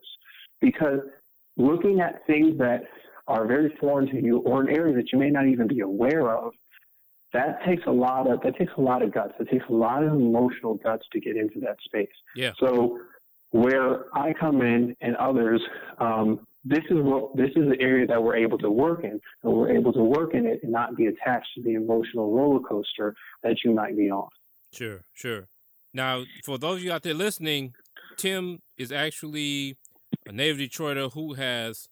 [0.61, 0.99] Because
[1.57, 2.83] looking at things that
[3.27, 6.35] are very foreign to you or an area that you may not even be aware
[6.35, 6.53] of,
[7.33, 9.33] that takes a lot of that takes a lot of guts.
[9.39, 12.07] It takes a lot of emotional guts to get into that space.
[12.35, 12.51] Yeah.
[12.59, 12.99] So
[13.51, 15.61] where I come in and others,
[15.99, 19.53] um, this is what this is the area that we're able to work in, and
[19.53, 23.15] we're able to work in it and not be attached to the emotional roller coaster
[23.41, 24.29] that you might be on.
[24.71, 25.47] Sure, sure.
[25.93, 27.75] Now, for those of you out there listening,
[28.17, 29.77] Tim is actually
[30.25, 31.87] a native Detroiter who has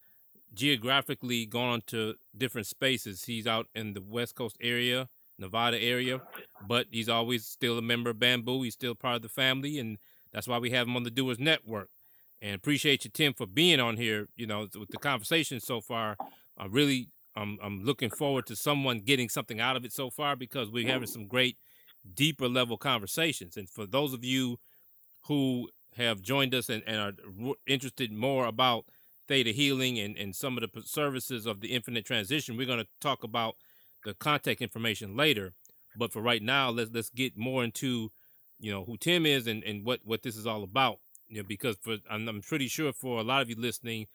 [0.54, 3.26] geographically gone to different spaces.
[3.26, 5.10] He's out in the West Coast area,
[5.42, 6.22] Nevada area,
[6.68, 8.64] but he's always still a member of Bamboo.
[8.64, 9.98] He's still part of the family, and
[10.32, 11.90] that's why we have him on the Doers Network.
[12.42, 14.28] And appreciate you, Tim, for being on here.
[14.36, 16.18] You know, with the conversation so far,
[16.58, 20.36] I'm really, I'm, I'm looking forward to someone getting something out of it so far
[20.36, 21.58] because we're having some great
[22.16, 23.58] deeper level conversations.
[23.58, 24.58] And for those of you
[25.28, 28.86] who have joined us and, and are interested more about
[29.28, 32.88] theta healing and, and some of the services of the infinite transition, we're going to
[33.00, 33.56] talk about
[34.06, 35.54] the contact information later.
[35.96, 38.10] But for right now, let's let's get more into
[38.60, 41.00] you know who Tim is and, and what what this is all about.
[41.28, 44.08] You know, because for I'm, I'm pretty sure for a lot of you listening,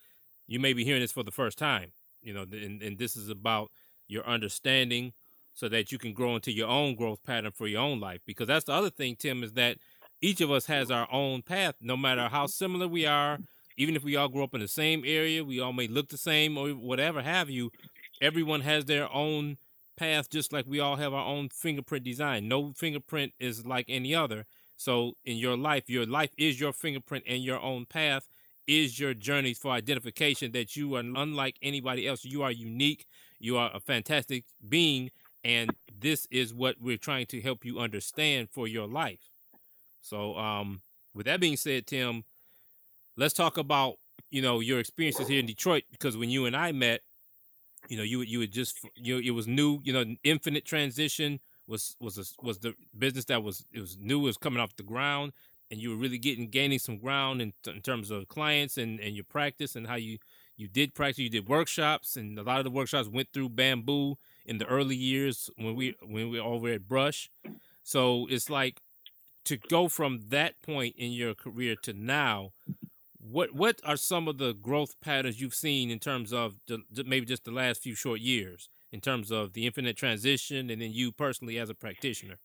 [0.46, 1.92] you may be hearing this for the first time.
[2.22, 3.70] You know, and, and this is about
[4.09, 5.12] your understanding
[5.55, 8.20] so that you can grow into your own growth pattern for your own life.
[8.27, 9.79] Because that's the other thing, Tim, is that
[10.20, 12.51] each of us has our own path, no matter how mm-hmm.
[12.51, 13.38] similar we are.
[13.79, 16.16] Even if we all grew up in the same area, we all may look the
[16.16, 17.70] same or whatever have you.
[18.22, 19.59] Everyone has their own
[19.96, 22.48] path, just like we all have our own fingerprint design.
[22.48, 24.46] No fingerprint is like any other.
[24.76, 28.28] So in your life, your life is your fingerprint and your own path
[28.66, 32.24] is your journey for identification that you are unlike anybody else.
[32.24, 33.06] You are unique.
[33.38, 35.11] You are a fantastic being.
[35.44, 39.20] And this is what we're trying to help you understand for your life.
[40.02, 40.80] So, um,
[41.14, 42.24] with that being said, Tim,
[43.16, 43.96] let's talk about
[44.30, 47.00] you know your experiences here in Detroit because when you and I met,
[47.88, 49.81] you know you you had just you it was new.
[49.85, 54.20] You know, Infinite Transition was was a, was the business that was it was new,
[54.20, 55.33] it was coming off the ground,
[55.70, 59.14] and you were really getting gaining some ground in, in terms of clients and and
[59.14, 60.18] your practice and how you
[60.57, 61.18] you did practice.
[61.18, 64.96] You did workshops, and a lot of the workshops went through Bamboo in the early
[64.96, 67.31] years when we when we were over at Brush.
[67.83, 68.81] So it's like
[69.44, 72.53] to go from that point in your career to now,
[73.31, 77.27] what what are some of the growth patterns you've seen in terms of the, maybe
[77.27, 81.12] just the last few short years in terms of the infinite transition and then you
[81.12, 82.39] personally as a practitioner?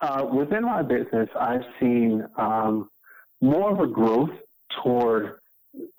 [0.00, 2.88] Uh, within my business, I've seen um,
[3.40, 4.30] more of a growth
[4.82, 5.40] toward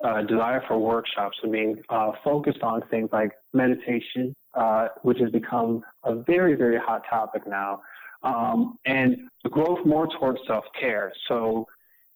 [0.04, 5.30] uh, desire for workshops and being uh, focused on things like meditation, uh, which has
[5.30, 7.80] become a very, very hot topic now,
[8.22, 9.16] um, and
[9.50, 11.12] growth more towards self care.
[11.28, 11.66] So,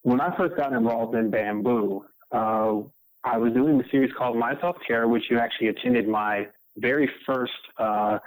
[0.06, 2.76] when I first got involved in bamboo, uh,
[3.24, 7.10] I was doing a series called My Self Care, which you actually attended my very
[7.26, 8.20] first uh,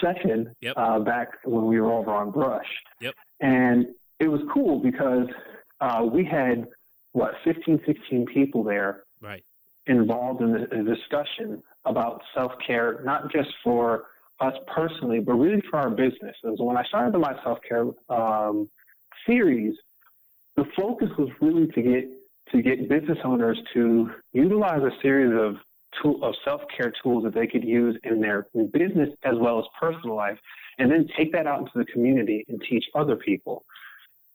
[0.00, 0.74] session yep.
[0.76, 2.68] uh, back when we were over on Brush.
[3.00, 3.16] Yep.
[3.40, 3.86] And
[4.20, 5.26] it was cool because
[5.80, 6.68] uh, we had,
[7.14, 9.42] what, 15, 16 people there right.
[9.88, 14.04] involved in the, in the discussion about self care, not just for
[14.38, 16.36] us personally, but really for our business.
[16.44, 18.70] And so when I started the My Self Care um,
[19.26, 19.74] series,
[20.58, 22.04] the focus was really to get
[22.50, 25.56] to get business owners to utilize a series of
[26.02, 30.16] tool of self-care tools that they could use in their business as well as personal
[30.16, 30.38] life,
[30.78, 33.64] and then take that out into the community and teach other people.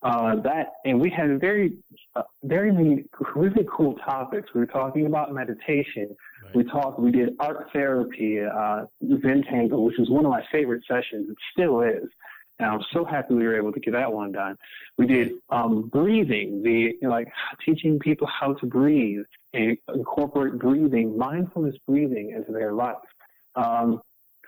[0.01, 1.73] Uh, that and we had very,
[2.15, 3.03] uh, very many
[3.35, 4.47] really cool topics.
[4.53, 6.15] We were talking about meditation.
[6.45, 6.55] Right.
[6.55, 6.99] We talked.
[6.99, 11.29] We did art therapy, uh, Zentangle, which was one of my favorite sessions.
[11.29, 12.07] It still is.
[12.59, 14.57] And I'm so happy we were able to get that one done.
[14.97, 17.27] We did um, breathing, the like
[17.65, 22.95] teaching people how to breathe and incorporate breathing, mindfulness breathing into their life.
[23.55, 24.01] Um,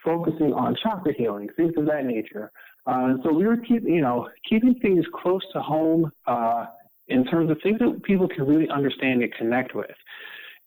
[0.05, 2.51] focusing on chakra healing, things of that nature.
[2.85, 6.67] Uh, so we were keeping, you know, keeping things close to home uh,
[7.07, 9.95] in terms of things that people can really understand and connect with.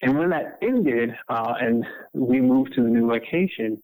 [0.03, 3.81] And when that ended, uh, and we moved to the new location,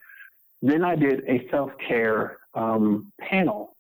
[0.64, 3.76] then I did a self care um, panel,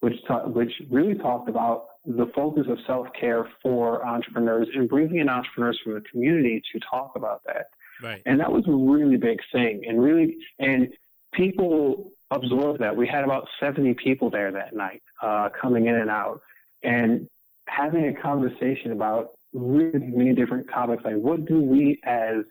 [0.00, 5.18] which ta- which really talked about the focus of self care for entrepreneurs and bringing
[5.18, 7.66] in entrepreneurs from the community to talk about that.
[8.02, 8.22] Right.
[8.26, 10.88] And that was a really big thing, and really, and
[11.32, 12.96] people absorbed that.
[12.96, 16.40] We had about 70 people there that night, uh, coming in and out,
[16.82, 17.28] and
[17.66, 22.44] having a conversation about really many different topics, like what do we as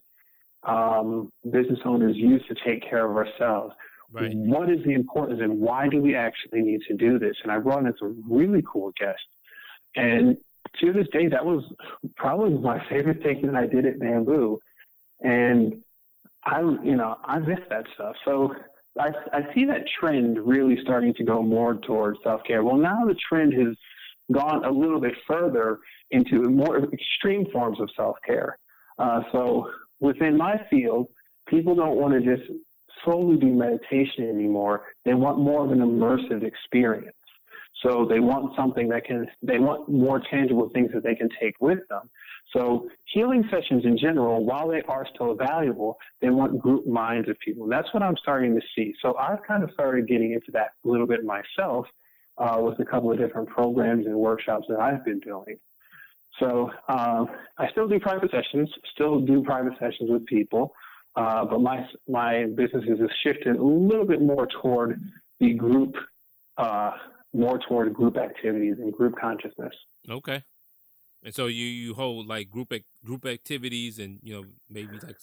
[0.65, 3.73] um, business owners use to take care of ourselves?
[4.11, 4.31] Right.
[4.35, 7.35] What is the importance and why do we actually need to do this?
[7.43, 9.23] And I brought in some really cool guests.
[9.95, 10.37] And
[10.81, 11.63] to this day, that was
[12.15, 14.59] probably my favorite thing that I did at Bamboo.
[15.21, 15.81] And
[16.43, 18.15] I, you know, I miss that stuff.
[18.25, 18.53] So
[18.99, 22.63] I, I see that trend really starting to go more towards self care.
[22.63, 23.75] Well, now the trend has
[24.31, 25.79] gone a little bit further
[26.11, 28.57] into more extreme forms of self care.
[28.99, 31.07] Uh, so within my field,
[31.47, 32.49] people don't want to just
[33.03, 34.83] solely do meditation anymore.
[35.05, 37.15] They want more of an immersive experience.
[37.81, 41.55] So they want something that can, they want more tangible things that they can take
[41.59, 42.09] with them.
[42.55, 47.37] So healing sessions in general, while they are still valuable, they want group minds of
[47.39, 47.63] people.
[47.63, 48.93] And that's what I'm starting to see.
[49.01, 51.85] So I've kind of started getting into that a little bit myself
[52.37, 55.57] uh, with a couple of different programs and workshops that I've been doing.
[56.39, 60.73] So um, I still do private sessions, still do private sessions with people,
[61.15, 64.99] uh, but my my business has shifted a little bit more toward
[65.39, 65.95] the group,
[66.57, 66.91] uh,
[67.33, 69.73] more toward group activities and group consciousness.
[70.09, 70.43] Okay,
[71.23, 72.73] and so you you hold like group
[73.05, 75.17] group activities and you know maybe like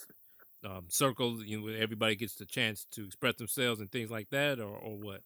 [0.64, 4.30] um, circles, you know, where everybody gets the chance to express themselves and things like
[4.30, 5.22] that, or or what?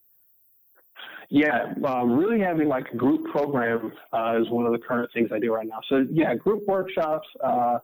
[1.31, 5.31] Yeah, um, really having like a group program uh, is one of the current things
[5.33, 5.81] I do right now.
[5.88, 7.79] So yeah, group workshops, uh,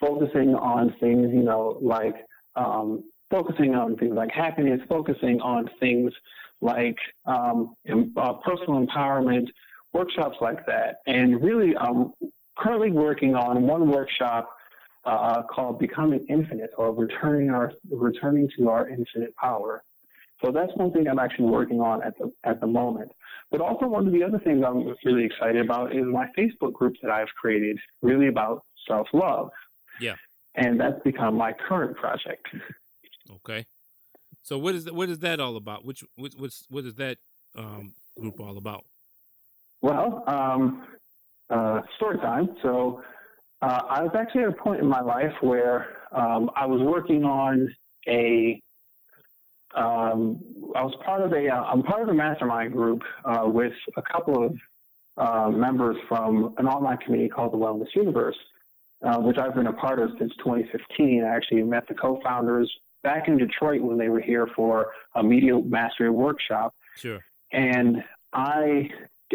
[0.00, 2.14] focusing on things, you know, like
[2.56, 6.12] um, focusing on things like happiness, focusing on things
[6.60, 7.74] like um,
[8.16, 9.48] uh, personal empowerment,
[9.92, 12.12] workshops like that, and really um,
[12.56, 14.50] currently working on one workshop
[15.04, 19.82] uh, called "Becoming Infinite" or returning our returning to our infinite power.
[20.42, 23.12] So that's one thing I'm actually working on at the at the moment.
[23.50, 26.94] But also one of the other things I'm really excited about is my Facebook group
[27.02, 29.50] that I've created, really about self love.
[30.00, 30.14] Yeah.
[30.56, 32.46] And that's become my current project.
[33.36, 33.64] Okay.
[34.42, 35.84] So what is that, what is that all about?
[35.84, 37.18] Which what's what is that
[37.56, 38.84] um, group all about?
[39.80, 40.86] Well, um,
[41.50, 42.56] uh, story time.
[42.62, 43.02] So
[43.62, 47.24] uh, I was actually at a point in my life where um, I was working
[47.24, 47.74] on
[48.08, 48.60] a
[49.74, 50.40] um,
[50.74, 54.02] I was part of a, am uh, part of a mastermind group uh, with a
[54.02, 54.56] couple of
[55.16, 58.36] uh, members from an online community called the Wellness Universe,
[59.02, 61.24] uh, which I've been a part of since 2015.
[61.24, 62.72] I actually met the co-founders
[63.02, 66.74] back in Detroit when they were here for a media mastery workshop.
[66.96, 67.20] Sure.
[67.52, 68.02] And
[68.32, 68.90] I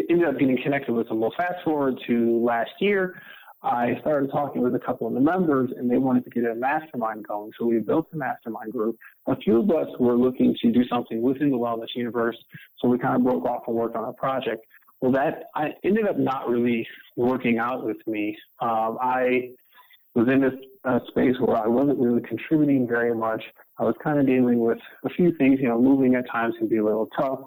[0.08, 1.20] ended up getting connected with them.
[1.20, 3.22] Well, fast forward to last year,
[3.62, 6.54] I started talking with a couple of the members, and they wanted to get a
[6.54, 7.52] mastermind going.
[7.58, 8.96] So we built a mastermind group.
[9.26, 12.36] A few of us were looking to do something within the wellness universe,
[12.78, 14.64] so we kind of broke off and worked on a project.
[15.00, 16.86] Well, that I ended up not really
[17.16, 18.36] working out with me.
[18.60, 19.50] Um, I
[20.14, 20.54] was in this
[20.84, 23.42] uh, space where I wasn't really contributing very much.
[23.78, 25.58] I was kind of dealing with a few things.
[25.60, 27.40] You know, moving at times can be a little tough.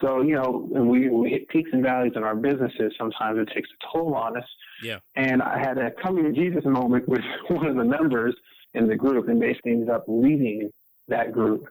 [0.00, 2.92] So, you know, we, we hit peaks and valleys in our businesses.
[2.98, 4.48] Sometimes it takes a toll on us.
[4.82, 4.98] Yeah.
[5.14, 8.34] And I had a coming to Jesus moment with one of the members
[8.74, 10.70] in the group and basically ended up leading
[11.08, 11.66] that group.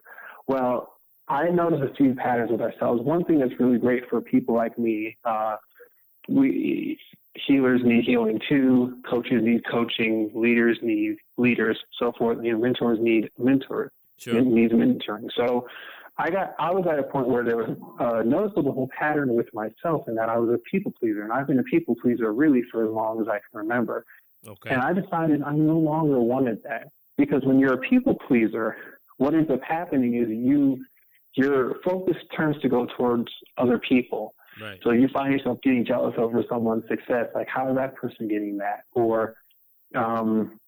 [0.48, 0.92] Well,
[1.28, 3.02] I noticed a few patterns with ourselves.
[3.02, 5.56] One thing that's really great for people like me, uh,
[6.28, 6.98] we
[7.34, 12.38] healers need healing too, coaches need coaching, leaders need leaders, so forth.
[12.42, 14.40] You know, mentors need mentors, Sure.
[14.40, 15.28] needs mentoring.
[15.36, 15.68] So
[16.18, 20.08] I got I was at a point where there was a noticeable pattern with myself
[20.08, 22.84] in that I was a people pleaser, and I've been a people pleaser really for
[22.84, 24.04] as long as I can remember.
[24.46, 24.70] Okay.
[24.70, 26.88] And I decided I no longer wanted that
[27.18, 28.76] because when you're a people pleaser,
[29.18, 30.84] what ends up happening is you
[31.34, 34.34] your focus turns to go towards other people.
[34.60, 34.80] right.
[34.82, 38.56] So you find yourself getting jealous over someone's success, like how is that person getting
[38.58, 39.34] that, or
[39.94, 40.58] um,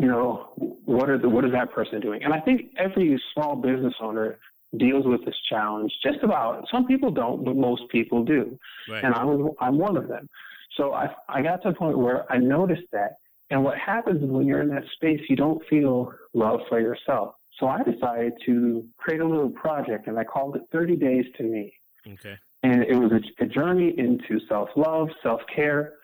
[0.00, 2.24] you know what are the what is that person doing?
[2.24, 4.38] And I think every small business owner
[4.76, 5.92] deals with this challenge.
[6.02, 8.58] Just about some people don't, but most people do
[8.88, 9.02] Right.
[9.04, 10.28] and I was I'm one of them.
[10.76, 13.16] So I I got to a point where I noticed that,
[13.50, 17.34] and what happens is when you're in that space, you don't feel love for yourself.
[17.58, 21.42] So I decided to create a little project, and I called it 30 Days to
[21.42, 21.72] Me,
[22.06, 22.36] okay.
[22.62, 25.94] and it was a, a journey into self-love, self-care,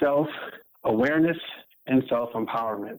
[0.00, 1.38] self-awareness,
[1.86, 2.98] and self-empowerment.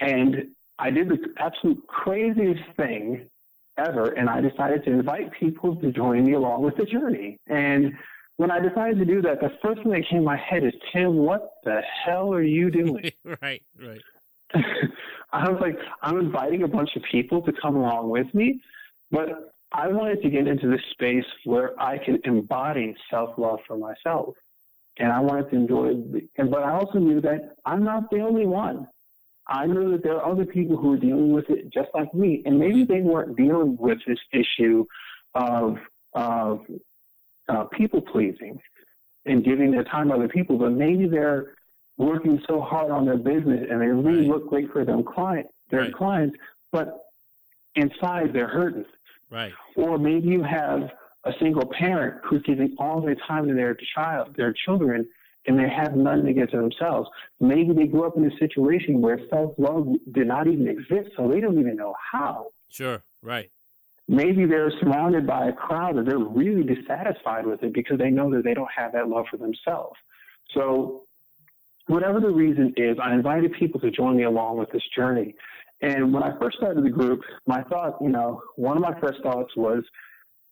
[0.00, 0.48] And
[0.78, 3.28] I did the absolute craziest thing
[3.78, 7.38] ever, and I decided to invite people to join me along with the journey.
[7.46, 7.92] And
[8.36, 10.72] when I decided to do that, the first thing that came to my head is,
[10.92, 13.10] Tim, what the hell are you doing?
[13.42, 13.62] right.
[13.80, 14.02] Right.
[15.32, 18.62] I was like, I'm inviting a bunch of people to come along with me,
[19.10, 23.76] but I wanted to get into this space where I can embody self love for
[23.76, 24.34] myself.
[24.98, 28.20] And I wanted to enjoy the, and but I also knew that I'm not the
[28.20, 28.88] only one.
[29.48, 32.42] I know that there are other people who are dealing with it just like me,
[32.44, 34.84] and maybe they weren't dealing with this issue
[35.34, 35.78] of
[36.14, 36.60] of
[37.48, 38.58] uh, people pleasing
[39.26, 41.54] and giving their time to other people, but maybe they're
[41.96, 44.28] working so hard on their business and they really Right.
[44.28, 45.92] look great for them client their Right.
[45.92, 46.36] clients,
[46.72, 47.04] but
[47.74, 48.86] inside they're hurting.
[49.30, 49.52] Right.
[49.76, 50.90] Or maybe you have
[51.24, 55.06] a single parent who's giving all their time to their child, their children,
[55.48, 57.08] and they have nothing to give to themselves.
[57.40, 61.40] Maybe they grew up in a situation where self-love did not even exist, so they
[61.40, 62.48] don't even know how.
[62.68, 63.02] Sure.
[63.22, 63.50] Right.
[64.06, 68.30] Maybe they're surrounded by a crowd that they're really dissatisfied with it because they know
[68.34, 69.96] that they don't have that love for themselves.
[70.54, 71.02] So,
[71.86, 75.34] whatever the reason is, I invited people to join me along with this journey.
[75.80, 79.22] And when I first started the group, my thought, you know, one of my first
[79.22, 79.82] thoughts was,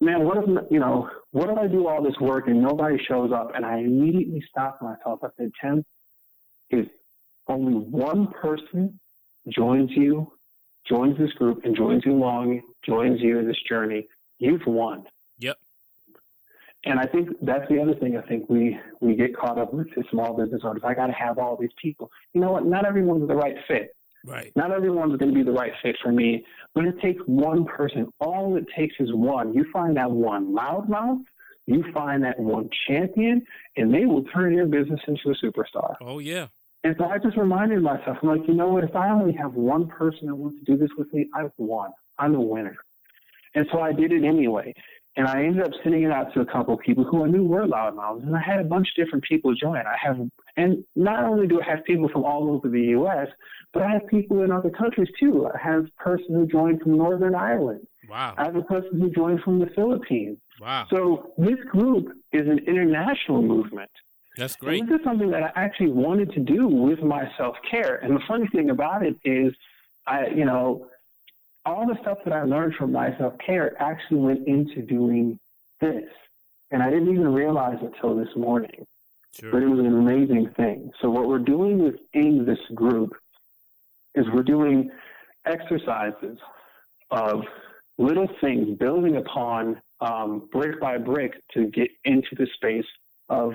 [0.00, 3.32] man, what if, you know, what if I do all this work and nobody shows
[3.32, 3.52] up?
[3.54, 5.20] And I immediately stopped myself.
[5.22, 5.84] I said, Tim,
[6.70, 6.88] if
[7.48, 8.98] only one person
[9.48, 10.32] joins you,
[10.88, 15.04] joins this group and joins you along, joins you in this journey, you've won.
[15.38, 15.58] Yep.
[16.84, 19.88] And I think that's the other thing I think we, we get caught up with
[19.98, 20.82] as small business owners.
[20.84, 22.10] I got to have all these people.
[22.32, 22.64] You know what?
[22.64, 23.95] Not everyone's the right fit.
[24.26, 24.52] Right.
[24.56, 28.08] Not everyone's going to be the right fit for me, but it takes one person.
[28.18, 29.54] All it takes is one.
[29.54, 31.22] You find that one loudmouth,
[31.66, 33.42] you find that one champion,
[33.76, 35.94] and they will turn your business into a superstar.
[36.00, 36.48] Oh yeah.
[36.84, 38.84] And so I just reminded myself, I'm like, you know what?
[38.84, 41.92] If I only have one person that wants to do this with me, I've won.
[42.18, 42.76] I'm a winner.
[43.54, 44.74] And so I did it anyway.
[45.16, 47.44] And I ended up sending it out to a couple of people who I knew
[47.44, 48.22] were loudmouths.
[48.22, 49.78] And I had a bunch of different people join.
[49.78, 50.18] I have,
[50.56, 53.28] and not only do I have people from all over the U.S.,
[53.72, 55.48] but I have people in other countries too.
[55.48, 57.86] I have a person who joined from Northern Ireland.
[58.08, 58.34] Wow.
[58.36, 60.38] I have a person who joined from the Philippines.
[60.60, 60.86] Wow.
[60.90, 63.90] So this group is an international movement.
[64.36, 64.86] That's And great.
[64.86, 67.96] This is something that I actually wanted to do with my self care.
[67.96, 69.54] And the funny thing about it is,
[70.06, 70.88] I, you know,
[71.66, 75.38] all the stuff that I learned from my self care actually went into doing
[75.80, 76.08] this.
[76.70, 78.86] And I didn't even realize it till this morning.
[79.52, 80.90] But it was an amazing thing.
[81.02, 83.12] So what we're doing within this group
[84.14, 84.90] is we're doing
[85.44, 86.38] exercises
[87.10, 87.42] of
[87.98, 92.86] little things building upon um, brick by brick to get into the space
[93.28, 93.52] of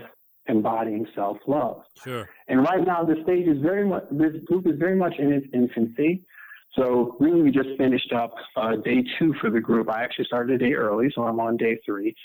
[0.47, 1.83] embodying self-love.
[2.03, 2.29] Sure.
[2.47, 5.47] And right now, the stage is very much, this group is very much in its
[5.53, 6.23] infancy.
[6.73, 9.89] So really, we just finished up uh, day two for the group.
[9.89, 12.15] I actually started a day early, so I'm on day three.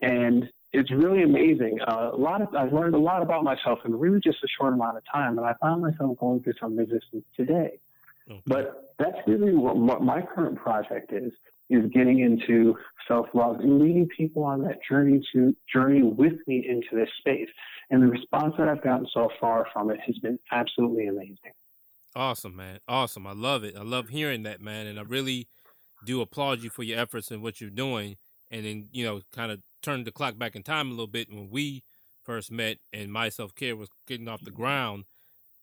[0.00, 1.78] And it's really amazing.
[1.86, 4.72] Uh, a lot of I've learned a lot about myself in really just a short
[4.72, 7.78] amount of time, and I found myself going through some resistance today.
[8.28, 8.40] Okay.
[8.46, 11.32] But that's really what, my current project is:
[11.70, 12.76] is getting into
[13.06, 17.48] self love and leading people on that journey to journey with me into this space.
[17.90, 21.52] And the response that I've gotten so far from it has been absolutely amazing.
[22.14, 22.78] Awesome, man.
[22.86, 23.26] Awesome.
[23.26, 23.74] I love it.
[23.76, 24.86] I love hearing that, man.
[24.86, 25.48] And I really
[26.04, 28.16] do applaud you for your efforts and what you're doing.
[28.50, 31.30] And then, you know, kind of turn the clock back in time a little bit
[31.30, 31.82] when we
[32.22, 34.60] first met and my self care was getting off the mm-hmm.
[34.60, 35.04] ground.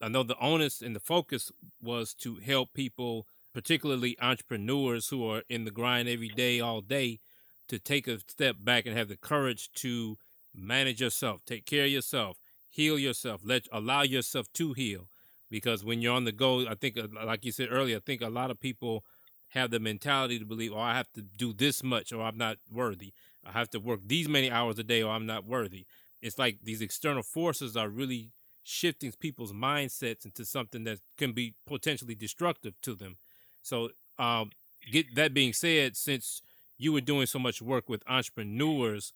[0.01, 5.43] I know the onus and the focus was to help people, particularly entrepreneurs who are
[5.49, 7.19] in the grind every day, all day,
[7.67, 10.17] to take a step back and have the courage to
[10.55, 12.37] manage yourself, take care of yourself,
[12.69, 15.09] heal yourself, let allow yourself to heal
[15.49, 18.21] because when you're on the go, I think, uh, like you said earlier, I think
[18.21, 19.03] a lot of people
[19.49, 22.57] have the mentality to believe, oh, I have to do this much or I'm not
[22.71, 23.13] worthy.
[23.45, 25.85] I have to work these many hours a day or I'm not worthy.
[26.21, 28.29] It's like these external forces are really
[28.63, 33.17] shifting people's mindsets into something that can be potentially destructive to them.
[33.63, 33.89] So,
[34.19, 34.51] um,
[34.91, 36.41] get that being said, since
[36.77, 39.13] you were doing so much work with entrepreneurs,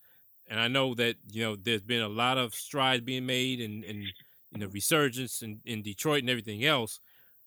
[0.48, 3.84] and I know that you know there's been a lot of strides being made and
[3.84, 4.06] and
[4.62, 7.00] the resurgence in, in Detroit and everything else.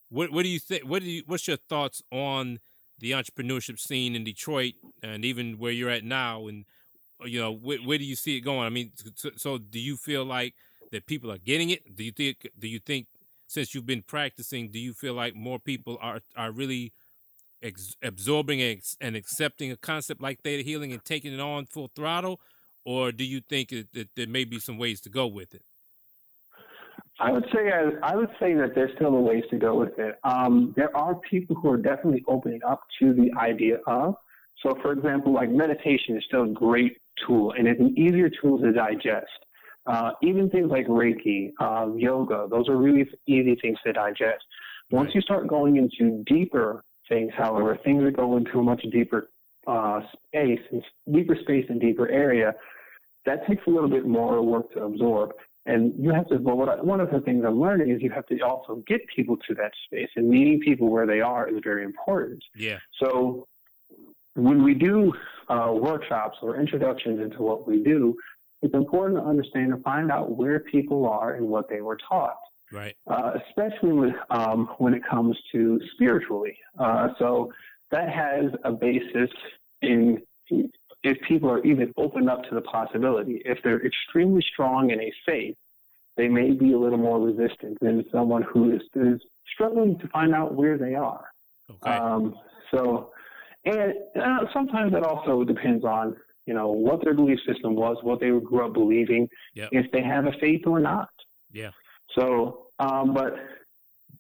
[0.10, 0.84] What what do you think?
[0.84, 2.60] What do you, what's your thoughts on
[3.00, 6.48] the entrepreneurship scene in Detroit and even where you're at now?
[6.48, 6.66] And
[7.22, 8.66] uh, you know, where, where do you see it going?
[8.66, 10.54] I mean, so, so, do you feel like
[10.92, 11.96] that people are getting it?
[11.96, 12.50] Do you think?
[12.58, 13.08] Do you think
[13.48, 16.94] since you've been practicing, do you feel like more people are are really
[17.62, 21.90] ex- absorbing and, and accepting a concept like theta healing and taking it on full
[21.96, 22.40] throttle,
[22.86, 25.64] or do you think that, that there may be some ways to go with it?
[27.20, 29.98] I would say I, I, would say that there's still a ways to go with
[29.98, 30.20] it.
[30.24, 34.16] Um, there are people who are definitely opening up to the idea of.
[34.62, 38.60] So, for example, like meditation is still a great tool, and it's an easier tool
[38.60, 39.26] to digest.
[39.88, 44.44] Uh, even things like Reiki, uh, yoga, those are really easy things to digest.
[44.92, 49.30] Once you start going into deeper things, however, things that go into a much deeper
[49.66, 52.54] uh, space, and deeper space and deeper area,
[53.26, 55.32] that takes a little bit more work to absorb.
[55.68, 58.10] And you have to, well, what I, one of the things I'm learning is you
[58.12, 61.60] have to also get people to that space and meeting people where they are is
[61.62, 62.42] very important.
[62.56, 62.80] Yeah.
[63.02, 63.48] So
[64.36, 65.14] when we do
[65.50, 68.16] uh, workshops or introductions into what we do,
[68.62, 72.40] it's important to understand and find out where people are and what they were taught.
[72.72, 72.96] Right.
[73.06, 76.58] Uh, especially with, um, when it comes to spiritually.
[76.80, 77.52] Uh, so
[77.92, 79.30] that has a basis
[79.82, 80.22] in
[81.08, 83.42] if people are even open up to the possibility.
[83.46, 85.56] If they're extremely strong in a faith,
[86.18, 89.22] they may be a little more resistant than someone who is, is
[89.54, 91.26] struggling to find out where they are.
[91.70, 91.92] Okay.
[91.92, 92.36] Um,
[92.72, 93.12] so,
[93.64, 98.20] and uh, sometimes that also depends on you know what their belief system was, what
[98.20, 99.70] they grew up believing, yep.
[99.72, 101.10] if they have a faith or not.
[101.52, 101.72] Yeah.
[102.18, 103.36] So, um, but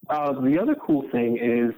[0.09, 1.73] uh, the other cool thing is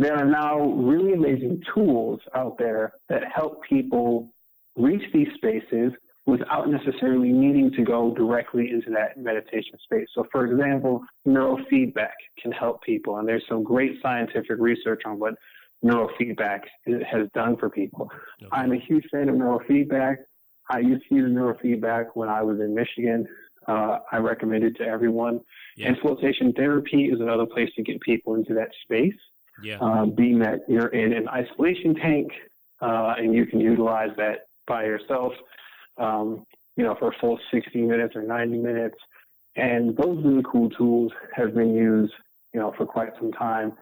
[0.00, 4.32] there are now really amazing tools out there that help people
[4.74, 5.92] reach these spaces
[6.24, 10.06] without necessarily needing to go directly into that meditation space.
[10.14, 15.34] So, for example, neurofeedback can help people, and there's some great scientific research on what
[15.84, 18.10] neurofeedback has done for people.
[18.42, 18.48] Okay.
[18.52, 20.16] I'm a huge fan of neurofeedback.
[20.70, 23.26] I used to use neurofeedback when I was in Michigan.
[23.68, 25.40] Uh, I recommend it to everyone.
[25.76, 25.88] Yeah.
[25.88, 29.14] And flotation therapy is another place to get people into that space.
[29.62, 29.78] Yeah.
[29.78, 32.32] Uh, being that you're in an isolation tank
[32.80, 35.32] uh, and you can utilize that by yourself,
[35.98, 36.46] um,
[36.76, 38.96] you know, for a full 60 minutes or 90 minutes.
[39.56, 42.12] And those really cool tools have been used,
[42.54, 43.72] you know, for quite some time.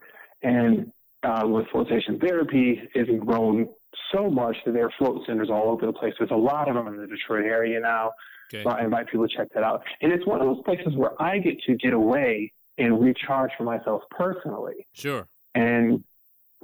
[0.43, 3.69] And uh, with flotation therapy, it's grown
[4.13, 6.15] so much that there are float centers all over the place.
[6.19, 8.13] There's a lot of them in the Detroit area now.
[8.53, 8.65] Okay.
[8.65, 9.83] So I invite people to check that out.
[10.01, 13.65] And it's one of those places where I get to get away and recharge for
[13.65, 14.87] myself personally.
[14.93, 15.27] Sure.
[15.55, 16.05] And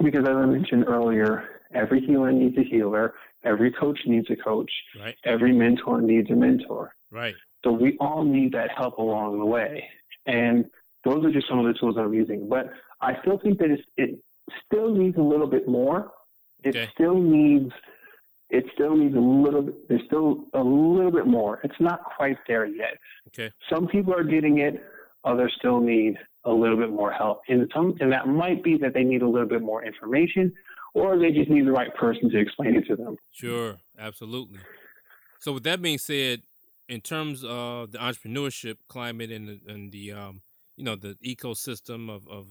[0.03, 3.13] because as I mentioned earlier, every healer needs a healer,
[3.43, 5.15] every coach needs a coach, right.
[5.23, 6.93] every mentor needs a mentor.
[7.11, 7.35] Right.
[7.63, 9.87] So we all need that help along the way.
[10.25, 10.65] And
[11.03, 12.47] those are just some of the tools I'm using.
[12.49, 12.71] But
[13.01, 14.19] I still think that it
[14.65, 16.11] still needs a little bit more.
[16.63, 16.89] It okay.
[16.93, 17.71] still needs
[18.49, 21.59] it still needs a little bit there's still a little bit more.
[21.63, 22.97] It's not quite there yet.
[23.27, 23.51] Okay.
[23.69, 24.83] Some people are getting it,
[25.25, 27.41] others still need a little bit more help.
[27.47, 30.53] And some, and that might be that they need a little bit more information,
[30.93, 33.17] or they just need the right person to explain it to them.
[33.31, 34.59] Sure, absolutely.
[35.39, 36.41] So with that being said,
[36.87, 40.41] in terms of the entrepreneurship climate and the, and the um,
[40.77, 42.47] you know the ecosystem of, of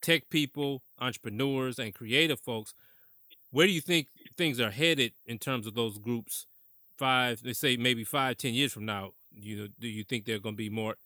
[0.00, 2.72] tech people, entrepreneurs, and creative folks,
[3.50, 6.46] where do you think things are headed in terms of those groups
[6.98, 10.40] five, let's say maybe five, ten years from now, you know, do you think they're
[10.40, 10.96] going to be more?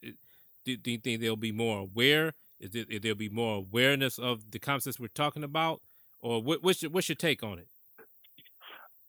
[0.65, 2.35] Do, do you think they'll be more aware?
[2.61, 5.83] Is, there, is there'll be more awareness of the concepts we're talking about,
[6.21, 7.69] or what, what's your what's your take on it?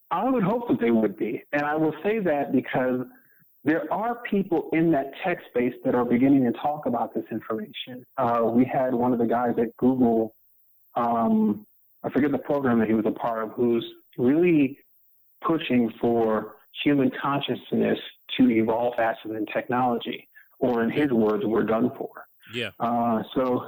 [0.10, 3.01] I would hope that they would be, and I will say that because
[3.64, 8.06] there are people in that tech space that are beginning to talk about this information.
[8.18, 10.34] Uh, we had one of the guys at Google,
[10.95, 11.66] um,
[12.04, 13.86] I forget the program that he was a part of, who's
[14.18, 14.78] really
[15.41, 17.99] pushing for human consciousness
[18.38, 20.28] to evolve faster than technology,
[20.64, 22.09] or in his words, we're done for.
[22.53, 22.70] Yeah.
[22.80, 23.66] Uh, so,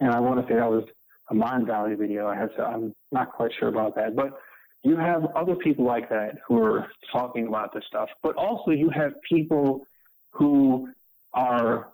[0.00, 0.84] and I want to say that was
[1.30, 2.26] a Mindvalley video.
[2.26, 4.40] I have to, I'm not quite sure about that, but
[4.82, 8.88] you have other people like that who are talking about this stuff, but also you
[8.88, 9.86] have people
[10.30, 10.88] who
[11.34, 11.88] are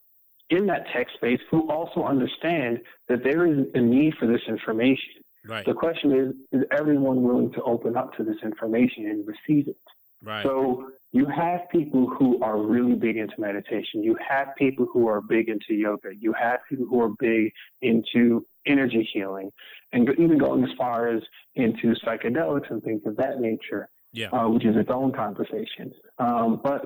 [0.51, 2.79] in that tech space who also understand
[3.09, 5.15] that there is a need for this information.
[5.49, 5.67] Right.
[5.67, 9.77] The question is, is everyone willing to open up to this information and receive it?
[10.25, 10.43] Right.
[10.45, 14.03] So you have people who are really big into meditation.
[14.03, 16.11] You have people who are big into yoga.
[16.19, 17.53] You have people who are big
[17.83, 19.51] into energy healing
[19.93, 21.23] and even going as far as
[21.55, 24.29] into psychedelics and things of that nature, yeah.
[24.31, 25.93] uh, which is its own conversation.
[26.19, 26.85] Um, but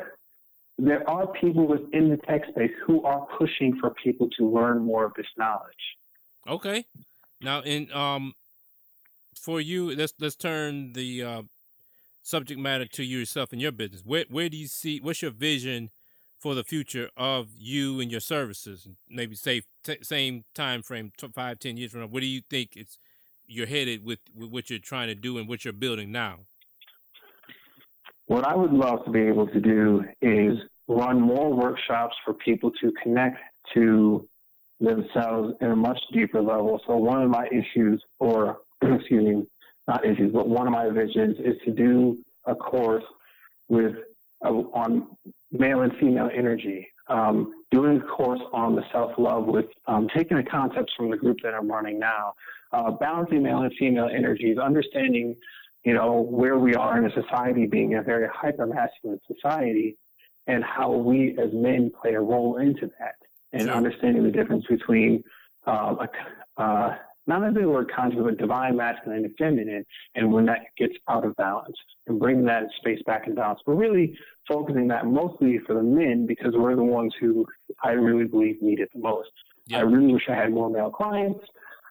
[0.76, 5.06] there are people within the tech space who are pushing for people to learn more
[5.06, 5.96] of this knowledge.
[6.46, 6.84] Okay.
[7.40, 8.34] Now, in um,
[9.40, 11.42] for you, let's let's turn the uh,
[12.28, 14.02] subject matter to yourself and your business.
[14.04, 15.00] Where where do you see?
[15.00, 15.90] What's your vision
[16.38, 18.86] for the future of you and your services?
[19.08, 22.06] Maybe say t- same time frame, t- five, ten years from now.
[22.06, 22.98] What do you think it's
[23.46, 26.40] you're headed with, with what you're trying to do and what you're building now?
[28.26, 32.70] What I would love to be able to do is run more workshops for people
[32.82, 33.38] to connect
[33.72, 34.28] to
[34.80, 36.78] themselves in a much deeper level.
[36.86, 39.46] So one of my issues, or excuse me,
[39.88, 43.04] not issues, but one of my visions is to do a course
[43.68, 43.94] with
[44.44, 45.08] uh, on
[45.50, 46.86] male and female energy.
[47.08, 51.16] Um, doing a course on the self love with um, taking the concepts from the
[51.16, 52.34] group that I'm running now,
[52.72, 55.34] uh, balancing male and female energies, understanding,
[55.84, 59.96] you know, where we are in a society being a very hyper masculine society,
[60.46, 63.16] and how we as men play a role into that,
[63.52, 65.24] and understanding the difference between
[65.66, 65.98] um,
[66.58, 66.96] a, uh,
[67.28, 71.24] not only the word conjugal, but divine masculine and feminine, and when that gets out
[71.24, 71.76] of balance,
[72.06, 73.60] and bringing that space back in balance.
[73.66, 74.18] We're really
[74.48, 77.46] focusing that mostly for the men because we're the ones who
[77.84, 79.28] I really believe need it the most.
[79.72, 81.44] I really wish I had more male clients,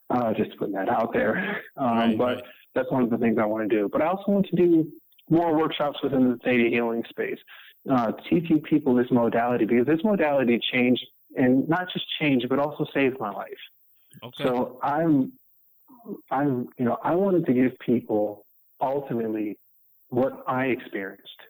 [0.10, 1.62] uh, just putting that out there.
[1.78, 3.88] Um, Right, but that's one of the things I want to do.
[3.88, 4.92] But I also want to do
[5.30, 7.38] more workshops within the theta healing space,
[7.92, 12.84] uh, teaching people this modality because this modality changed and not just changed, but also
[12.96, 13.48] saved my life.
[14.24, 14.44] Okay.
[14.44, 15.34] So I'm,
[16.32, 18.46] I'm, you know, I wanted to give people
[18.82, 19.58] ultimately
[20.10, 21.42] what I experienced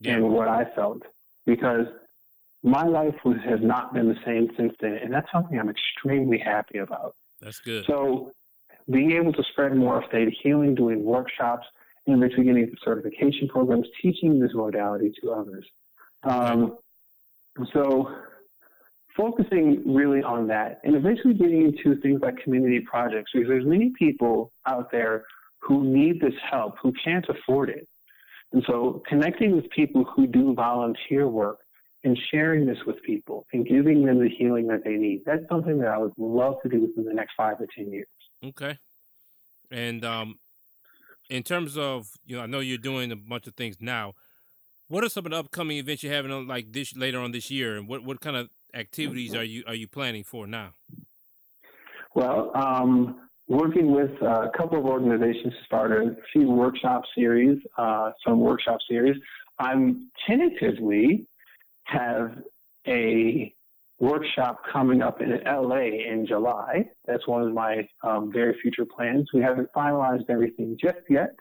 [0.00, 0.14] yeah.
[0.14, 1.02] and what I felt
[1.44, 1.86] because
[2.62, 6.38] my life was, has not been the same since then, and that's something I'm extremely
[6.38, 7.14] happy about.
[7.40, 7.84] That's good.
[7.86, 8.32] So,
[8.90, 11.66] being able to spread more of theta healing, doing workshops,
[12.06, 15.66] and eventually getting certification programs, teaching this modality to others.
[16.24, 16.78] Um,
[17.72, 18.14] so,
[19.16, 23.92] focusing really on that, and eventually getting into things like community projects, because there's many
[23.98, 25.24] people out there
[25.60, 27.88] who need this help who can't afford it.
[28.52, 31.58] And so, connecting with people who do volunteer work
[32.04, 35.22] and sharing this with people and giving them the healing that they need.
[35.26, 38.06] That's something that I would love to do within the next five to 10 years.
[38.44, 38.78] Okay.
[39.72, 40.38] And um,
[41.28, 44.14] in terms of you know, I know you're doing a bunch of things now.
[44.88, 47.50] What are some of the upcoming events you're having on like this later on this
[47.50, 50.74] year, and what what kind of activities are you are you planning for now?
[52.14, 57.60] Well, um, working with uh, a couple of organizations to start a few workshop series,
[57.76, 59.16] uh, some workshop series.
[59.58, 61.26] I'm tentatively
[61.84, 62.38] have
[62.86, 63.54] a
[63.98, 66.88] workshop coming up in LA in July.
[67.06, 69.28] That's one of my um, very future plans.
[69.32, 71.34] We haven't finalized everything just yet,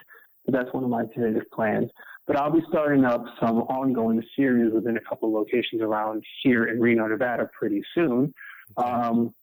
[0.46, 1.90] but that's one of my tentative plans.
[2.28, 6.66] But I'll be starting up some ongoing series within a couple of locations around here
[6.66, 8.34] in Reno, Nevada pretty soon,
[8.78, 9.34] um,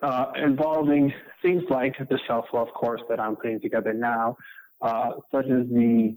[0.00, 1.12] uh, involving
[1.42, 4.36] things like the self-love course that I'm putting together now,
[4.80, 6.16] uh, such as the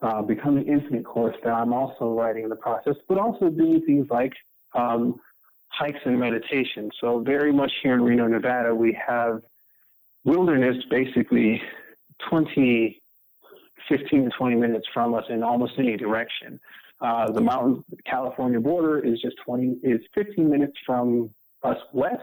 [0.00, 4.06] uh, Becoming Infinite course that I'm also writing in the process, but also doing things
[4.10, 4.32] like
[4.74, 5.20] um,
[5.68, 6.90] hikes and meditation.
[7.00, 9.42] So very much here in Reno, Nevada, we have
[10.24, 11.60] wilderness basically
[12.28, 13.00] 20,
[13.88, 16.60] 15 to 20 minutes from us in almost any direction.
[17.00, 21.30] Uh, the mountain California border is just 20 is 15 minutes from
[21.62, 22.22] us west,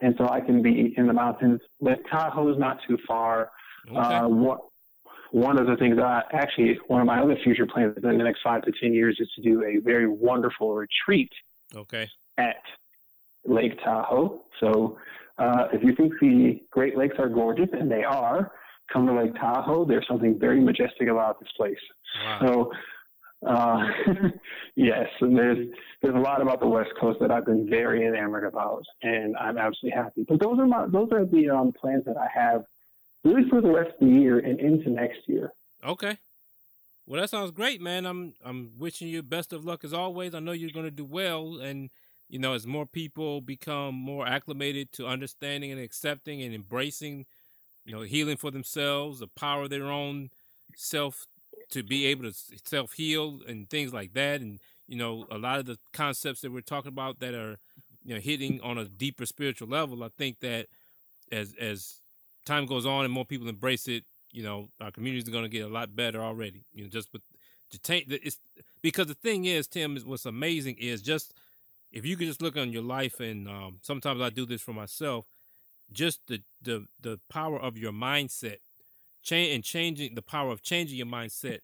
[0.00, 1.60] and so I can be in the mountains.
[1.80, 3.50] Lake Tahoe is not too far.
[3.88, 3.98] Okay.
[3.98, 4.60] Uh, what
[5.32, 8.24] one of the things that I, actually one of my other future plans in the
[8.24, 11.30] next five to ten years is to do a very wonderful retreat.
[11.74, 12.08] Okay.
[12.38, 12.62] At
[13.44, 14.42] Lake Tahoe.
[14.60, 14.98] So
[15.38, 18.52] uh, if you think the Great Lakes are gorgeous, and they are,
[18.92, 19.84] come to Lake Tahoe.
[19.84, 21.78] There's something very majestic about this place.
[22.24, 22.40] Wow.
[22.42, 22.72] So
[23.46, 23.86] uh,
[24.76, 25.68] yes, and there's
[26.02, 29.56] there's a lot about the West Coast that I've been very enamored about, and I'm
[29.56, 30.24] absolutely happy.
[30.28, 32.64] But those are my those are the um, plans that I have,
[33.24, 35.52] really for the rest of the year and into next year.
[35.84, 36.18] Okay.
[37.06, 38.04] Well, that sounds great, man.
[38.04, 40.34] I'm I'm wishing you best of luck as always.
[40.34, 41.88] I know you're going to do well, and
[42.28, 47.24] you know, as more people become more acclimated to understanding and accepting and embracing,
[47.90, 50.30] you know, healing for themselves, the power of their own
[50.76, 51.26] self
[51.70, 52.32] to be able to
[52.64, 56.52] self heal and things like that, and you know, a lot of the concepts that
[56.52, 57.58] we're talking about that are,
[58.04, 60.04] you know, hitting on a deeper spiritual level.
[60.04, 60.66] I think that
[61.32, 61.96] as as
[62.46, 65.48] time goes on and more people embrace it, you know, our communities are going to
[65.50, 66.62] get a lot better already.
[66.72, 67.22] You know, just with
[67.72, 68.38] it's
[68.82, 71.34] because the thing is, Tim, is what's amazing is just
[71.90, 74.72] if you could just look on your life, and um, sometimes I do this for
[74.72, 75.26] myself,
[75.92, 78.58] just the the the power of your mindset,
[79.22, 81.60] change and changing the power of changing your mindset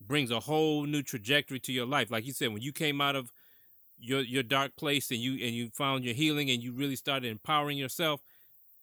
[0.00, 2.10] brings a whole new trajectory to your life.
[2.10, 3.32] Like you said, when you came out of
[3.98, 7.30] your your dark place and you and you found your healing and you really started
[7.30, 8.20] empowering yourself,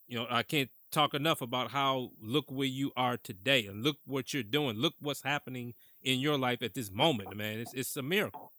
[0.07, 3.97] you know, I can't talk enough about how look where you are today and look
[4.05, 4.77] what you're doing.
[4.77, 5.73] Look what's happening
[6.03, 7.59] in your life at this moment, man.
[7.59, 8.51] It's it's a miracle.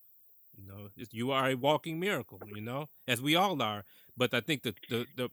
[0.57, 2.41] You know, you are a walking miracle.
[2.55, 3.85] You know, as we all are.
[4.17, 5.31] But I think the the, the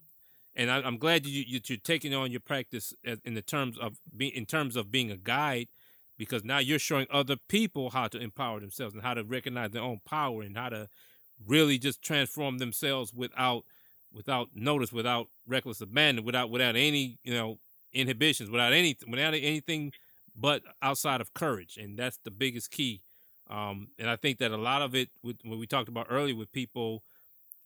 [0.56, 3.97] and I, am glad you, you you're taking on your practice in the terms of
[4.16, 5.68] being in terms of being a guide,
[6.18, 9.82] because now you're showing other people how to empower themselves and how to recognize their
[9.82, 10.88] own power and how to
[11.45, 13.64] really just transform themselves without
[14.14, 17.58] without notice, without reckless abandon, without without any you know
[17.91, 19.91] inhibitions, without any without anything
[20.36, 23.01] but outside of courage, and that's the biggest key.
[23.49, 26.36] Um, and I think that a lot of it, with, what we talked about earlier
[26.36, 27.04] with people,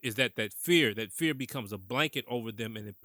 [0.07, 2.95] is that that fear, that fear becomes a blanket over them, and it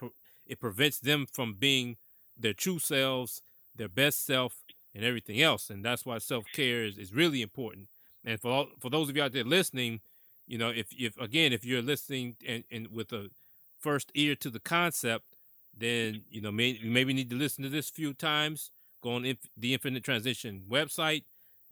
[0.45, 1.97] it prevents them from being
[2.37, 3.41] their true selves,
[3.75, 5.69] their best self, and everything else.
[5.69, 7.87] And that's why self care is, is really important.
[8.25, 10.01] And for all, for those of you out there listening,
[10.47, 13.29] you know, if if again, if you're listening and, and with a
[13.79, 15.25] first ear to the concept,
[15.77, 18.71] then you know may, you maybe need to listen to this a few times.
[19.01, 21.23] Go on inf- the Infinite Transition website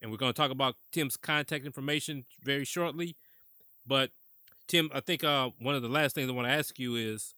[0.01, 3.15] and we're going to talk about Tim's contact information very shortly.
[3.86, 4.09] But
[4.72, 7.34] Tim, I think uh, one of the last things I want to ask you is,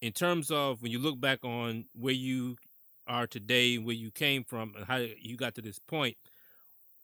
[0.00, 2.56] in terms of when you look back on where you
[3.06, 6.16] are today, where you came from, and how you got to this point,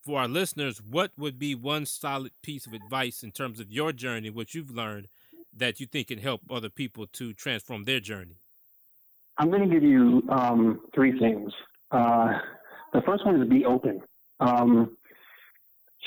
[0.02, 3.92] for our listeners, what would be one solid piece of advice in terms of your
[3.92, 5.08] journey, what you've learned,
[5.54, 8.36] that you think can help other people to transform their journey?
[9.36, 11.52] I'm going to give you um, three things.
[11.90, 12.38] Uh,
[12.94, 14.00] the first one is be open.
[14.40, 14.96] Um,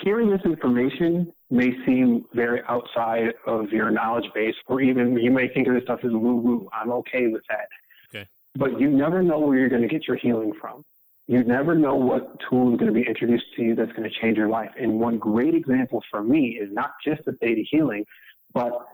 [0.03, 5.47] hearing this information may seem very outside of your knowledge base, or even you may
[5.47, 6.69] think of this stuff as woo woo.
[6.71, 7.67] I'm okay with that.
[8.13, 8.27] Okay.
[8.55, 10.85] But you never know where you're going to get your healing from.
[11.27, 14.19] You never know what tool is going to be introduced to you that's going to
[14.19, 14.71] change your life.
[14.79, 18.05] And one great example for me is not just the theta healing,
[18.53, 18.87] but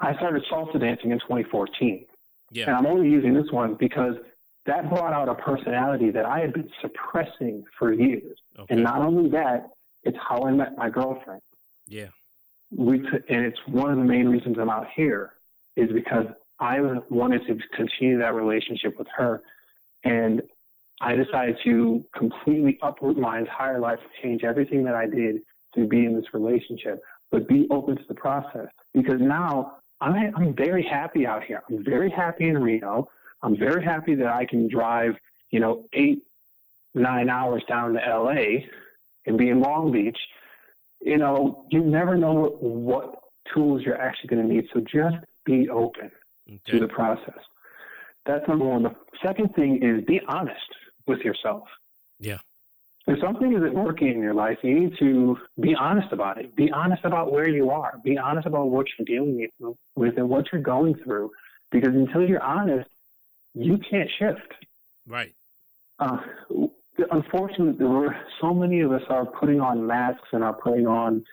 [0.00, 2.06] I started salsa dancing in 2014.
[2.50, 2.66] Yeah.
[2.66, 4.16] And I'm only using this one because
[4.66, 8.38] that brought out a personality that I had been suppressing for years.
[8.58, 8.74] Okay.
[8.74, 9.70] And not only that,
[10.02, 11.40] it's how I met my girlfriend.
[11.90, 12.06] Yeah.
[12.74, 15.32] We t- and it's one of the main reasons I'm out here
[15.76, 16.26] is because
[16.60, 16.80] I
[17.10, 19.42] wanted to continue that relationship with her,
[20.04, 20.40] and
[21.00, 25.42] I decided to completely uproot my entire life, change everything that I did
[25.74, 30.54] to be in this relationship, but be open to the process because now I'm I'm
[30.54, 31.62] very happy out here.
[31.68, 33.08] I'm very happy in Reno.
[33.42, 35.16] I'm very happy that I can drive,
[35.50, 36.22] you know, eight,
[36.94, 38.66] nine hours down to LA
[39.26, 40.18] and be in Long Beach.
[41.00, 43.22] You know, you never know what, what
[43.52, 44.68] tools you're actually going to need.
[44.72, 46.10] So just be open
[46.48, 46.60] okay.
[46.66, 47.38] to the process.
[48.26, 48.82] That's number one.
[48.82, 50.60] The second thing is be honest
[51.06, 51.66] with yourself.
[52.18, 52.38] Yeah.
[53.06, 56.54] If something isn't working in your life, you need to be honest about it.
[56.54, 57.94] Be honest about where you are.
[58.04, 59.48] Be honest about what you're dealing
[59.96, 61.30] with and what you're going through.
[61.72, 62.88] Because until you're honest,
[63.54, 64.52] you can't shift.
[65.06, 65.34] Right.
[65.98, 66.18] Uh,
[67.10, 71.24] unfortunately, there were so many of us are putting on masks and are putting on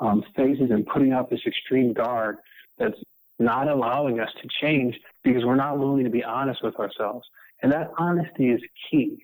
[0.00, 2.36] um, faces and putting out this extreme guard
[2.78, 2.98] that's
[3.38, 7.26] not allowing us to change because we're not willing to be honest with ourselves.
[7.62, 8.60] And that honesty is
[8.90, 9.18] key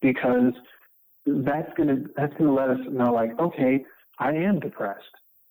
[0.00, 0.52] because
[1.26, 3.84] that's gonna that's gonna let us know like, okay,
[4.18, 5.02] I am depressed.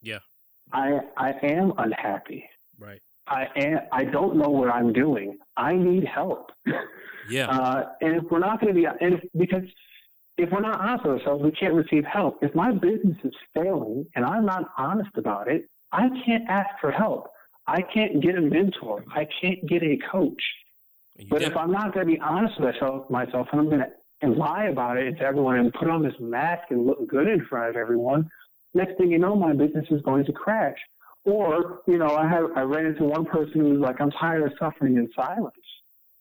[0.01, 0.19] Yeah.
[0.71, 2.49] I I am unhappy.
[2.79, 3.01] Right.
[3.27, 5.37] I am, I don't know what I'm doing.
[5.55, 6.51] I need help.
[7.29, 7.47] Yeah.
[7.47, 9.63] Uh, and if we're not going to be, and if, because
[10.37, 12.43] if we're not honest with ourselves, we can't receive help.
[12.43, 16.91] If my business is failing and I'm not honest about it, I can't ask for
[16.91, 17.29] help.
[17.67, 19.05] I can't get a mentor.
[19.15, 20.41] I can't get a coach.
[21.29, 23.83] But if I'm not going to be honest with myself, myself and I'm going
[24.21, 27.45] to lie about it to everyone and put on this mask and look good in
[27.45, 28.29] front of everyone,
[28.73, 30.77] next thing you know, my business is going to crash.
[31.25, 34.51] Or, you know, I have I ran into one person who's like, I'm tired of
[34.59, 35.55] suffering in silence.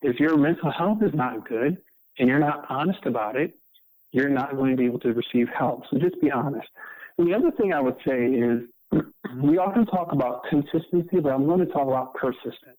[0.01, 1.79] If your mental health is not good
[2.19, 3.55] and you're not honest about it,
[4.13, 5.85] you're not going to be able to receive help.
[5.91, 6.69] So just be honest.
[7.19, 9.49] And the other thing I would say is mm-hmm.
[9.49, 12.79] we often talk about consistency, but I'm going to talk about persistence.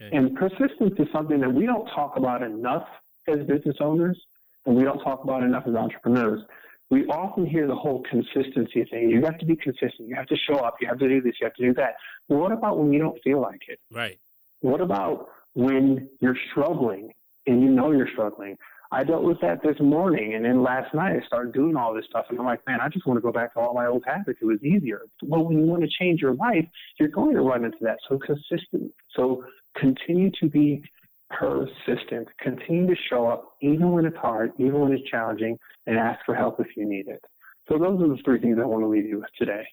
[0.00, 0.16] Okay.
[0.16, 2.86] And persistence is something that we don't talk about enough
[3.26, 4.18] as business owners,
[4.64, 6.42] and we don't talk about enough as entrepreneurs.
[6.90, 9.10] We often hear the whole consistency thing.
[9.10, 10.08] You have to be consistent.
[10.08, 10.76] You have to show up.
[10.80, 11.34] You have to do this.
[11.40, 11.96] You have to do that.
[12.28, 13.78] But what about when you don't feel like it?
[13.92, 14.18] Right.
[14.60, 17.12] What about when you're struggling
[17.46, 18.56] and you know you're struggling?
[18.90, 22.06] I dealt with that this morning, and then last night I started doing all this
[22.08, 24.02] stuff, and I'm like, man, I just want to go back to all my old
[24.06, 24.38] habits.
[24.40, 25.02] It was easier.
[25.22, 26.64] Well, when you want to change your life,
[26.98, 27.98] you're going to run into that.
[28.08, 28.90] So consistent.
[29.14, 29.44] So
[29.76, 30.82] continue to be
[31.30, 32.28] persistent.
[32.40, 36.34] Continue to show up even when it's hard, even when it's challenging, and ask for
[36.34, 37.22] help if you need it.
[37.68, 39.66] So those are the three things I want to leave you with today.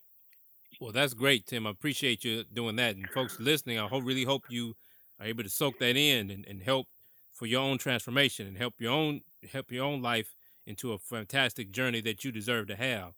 [0.82, 1.66] Well, that's great, Tim.
[1.66, 2.96] I appreciate you doing that.
[2.96, 4.76] And folks listening, I hope, really hope you
[5.20, 6.88] are able to soak that in and, and help
[7.32, 10.36] for your own transformation and help your own help your own life
[10.66, 13.14] into a fantastic journey that you deserve to have.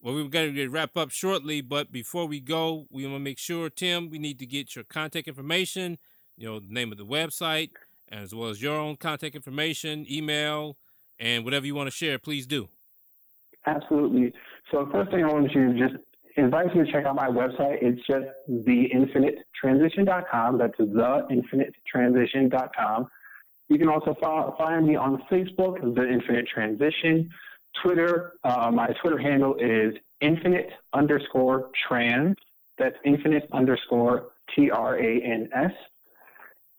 [0.00, 3.38] Well, we're going to wrap up shortly, but before we go, we want to make
[3.38, 5.98] sure, Tim, we need to get your contact information,
[6.36, 7.70] you know, the name of the website,
[8.10, 10.76] as well as your own contact information, email,
[11.18, 12.18] and whatever you want to share.
[12.18, 12.68] Please do.
[13.66, 14.32] Absolutely.
[14.70, 15.94] So, first thing I want you to just
[16.36, 17.78] invite you to check out my website.
[17.82, 20.58] It's just theinfinitetransition.com.
[20.58, 23.08] That's theinfinitetransition.com.
[23.68, 24.14] You can also
[24.58, 27.30] find me on Facebook, The Infinite Transition.
[27.82, 32.36] Twitter, uh, my Twitter handle is infinite underscore trans.
[32.78, 35.72] That's infinite underscore T R A N S.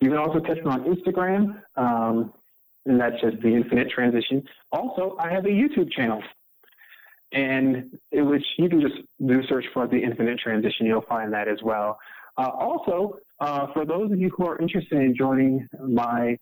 [0.00, 2.32] You can also catch me on Instagram, um,
[2.86, 4.42] and that's just The Infinite Transition.
[4.72, 6.22] Also, I have a YouTube channel,
[7.32, 8.94] and which you can just
[9.26, 10.86] do search for The Infinite Transition.
[10.86, 11.98] You'll find that as well.
[12.36, 16.36] Uh, also, uh, for those of you who are interested in joining my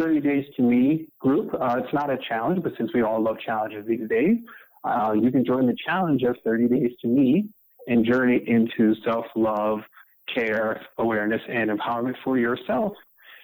[0.00, 1.52] 30 Days to Me group.
[1.54, 4.38] Uh, it's not a challenge, but since we all love challenges these days,
[4.84, 7.48] uh, you can join the challenge of 30 Days to Me
[7.86, 9.80] and journey into self love,
[10.34, 12.92] care, awareness, and empowerment for yourself.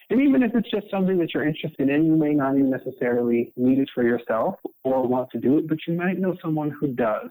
[0.09, 3.53] And even if it's just something that you're interested in, you may not even necessarily
[3.57, 6.89] need it for yourself or want to do it, but you might know someone who
[6.89, 7.29] does.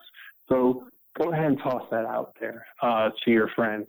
[0.49, 0.87] So
[1.17, 3.87] go ahead and toss that out there uh, to your friends.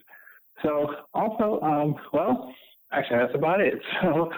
[0.62, 2.54] So also, um, well,
[2.92, 3.74] actually, that's about it.
[4.02, 4.30] So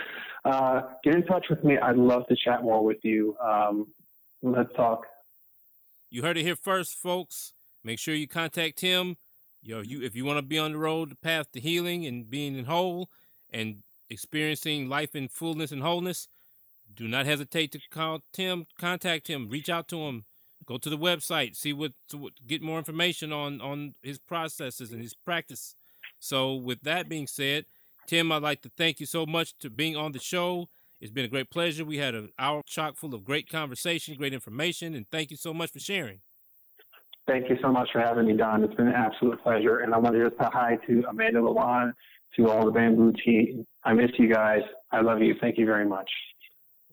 [0.45, 1.77] uh, get in touch with me.
[1.77, 3.37] I'd love to chat more with you.
[3.39, 3.89] Um,
[4.41, 5.05] let's talk.
[6.11, 7.53] You heard it here first, folks.
[7.85, 9.17] Make sure you contact him.
[9.65, 12.29] Know, you if you want to be on the road, the path to healing and
[12.29, 13.11] being in whole
[13.51, 16.29] and experiencing life in fullness and wholeness,
[16.95, 20.25] do not hesitate to call Tim, contact him, reach out to him,
[20.67, 25.03] go to the website, see what, to, get more information on on his processes and
[25.03, 25.75] his practice.
[26.21, 27.67] So, with that being said,
[28.07, 30.69] Tim, I'd like to thank you so much for being on the show.
[31.01, 31.85] It's been a great pleasure.
[31.85, 35.55] We had an hour chock full of great conversation, great information, and thank you so
[35.55, 36.21] much for sharing.
[37.29, 38.65] Thank you so much for having me, Don.
[38.65, 39.81] It's been an absolute pleasure.
[39.81, 41.93] And I want to just say hi to Amanda Lawan,
[42.37, 43.67] to all the Bamboo team.
[43.85, 44.63] I miss you guys.
[44.93, 45.35] I love you.
[45.39, 46.11] Thank you very much.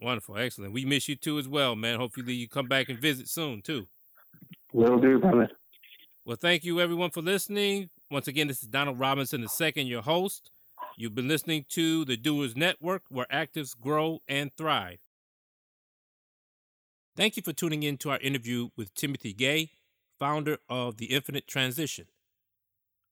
[0.02, 0.38] Wonderful.
[0.38, 0.74] Excellent.
[0.74, 2.00] We miss you too as well, man.
[2.00, 3.88] Hopefully you come back and visit soon too.
[4.74, 5.50] Will do, brother.
[6.26, 7.90] Well, thank you everyone for listening.
[8.12, 10.52] Once again, this is Donald Robinson II, your host.
[10.98, 15.00] You've been listening to the Doers Network, where actives grow and thrive.
[17.16, 19.72] Thank you for tuning in to our interview with Timothy Gay,
[20.20, 22.06] founder of The Infinite Transition.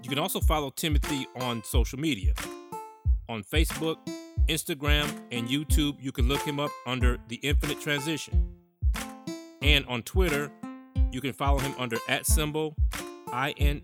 [0.04, 2.34] You can also follow Timothy on social media.
[3.30, 3.98] On Facebook,
[4.52, 8.50] Instagram, and YouTube, you can look him up under The Infinite Transition.
[9.62, 10.52] And on Twitter,
[11.12, 12.76] you can follow him under at symbol
[13.32, 13.84] I-N-F-I-N-I-T-E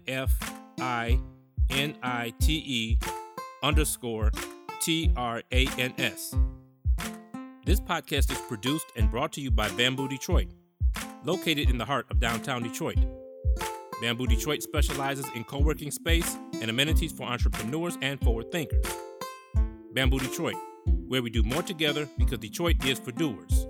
[3.63, 4.31] underscore
[4.81, 6.35] T-R-A-N-S.
[7.65, 10.47] This podcast is produced and brought to you by Bamboo Detroit
[11.23, 12.97] located in the heart of downtown Detroit.
[14.01, 18.85] Bamboo Detroit specializes in co working space, and amenities for entrepreneurs and forward thinkers.
[19.97, 20.57] Bamboo Detroit,
[21.07, 23.65] where we do more together because Detroit is for doers.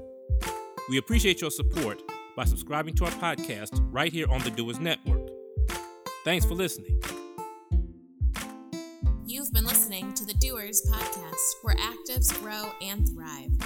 [0.89, 2.01] We appreciate your support
[2.36, 5.30] by subscribing to our podcast right here on the Doers Network.
[6.25, 7.01] Thanks for listening.
[9.25, 13.57] You've been listening to the Doers Podcast, where actives grow and thrive.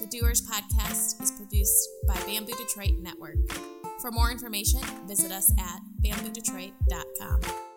[0.00, 3.36] The Doers Podcast is produced by Bamboo Detroit Network.
[4.00, 7.67] For more information, visit us at bamboodetroit.com.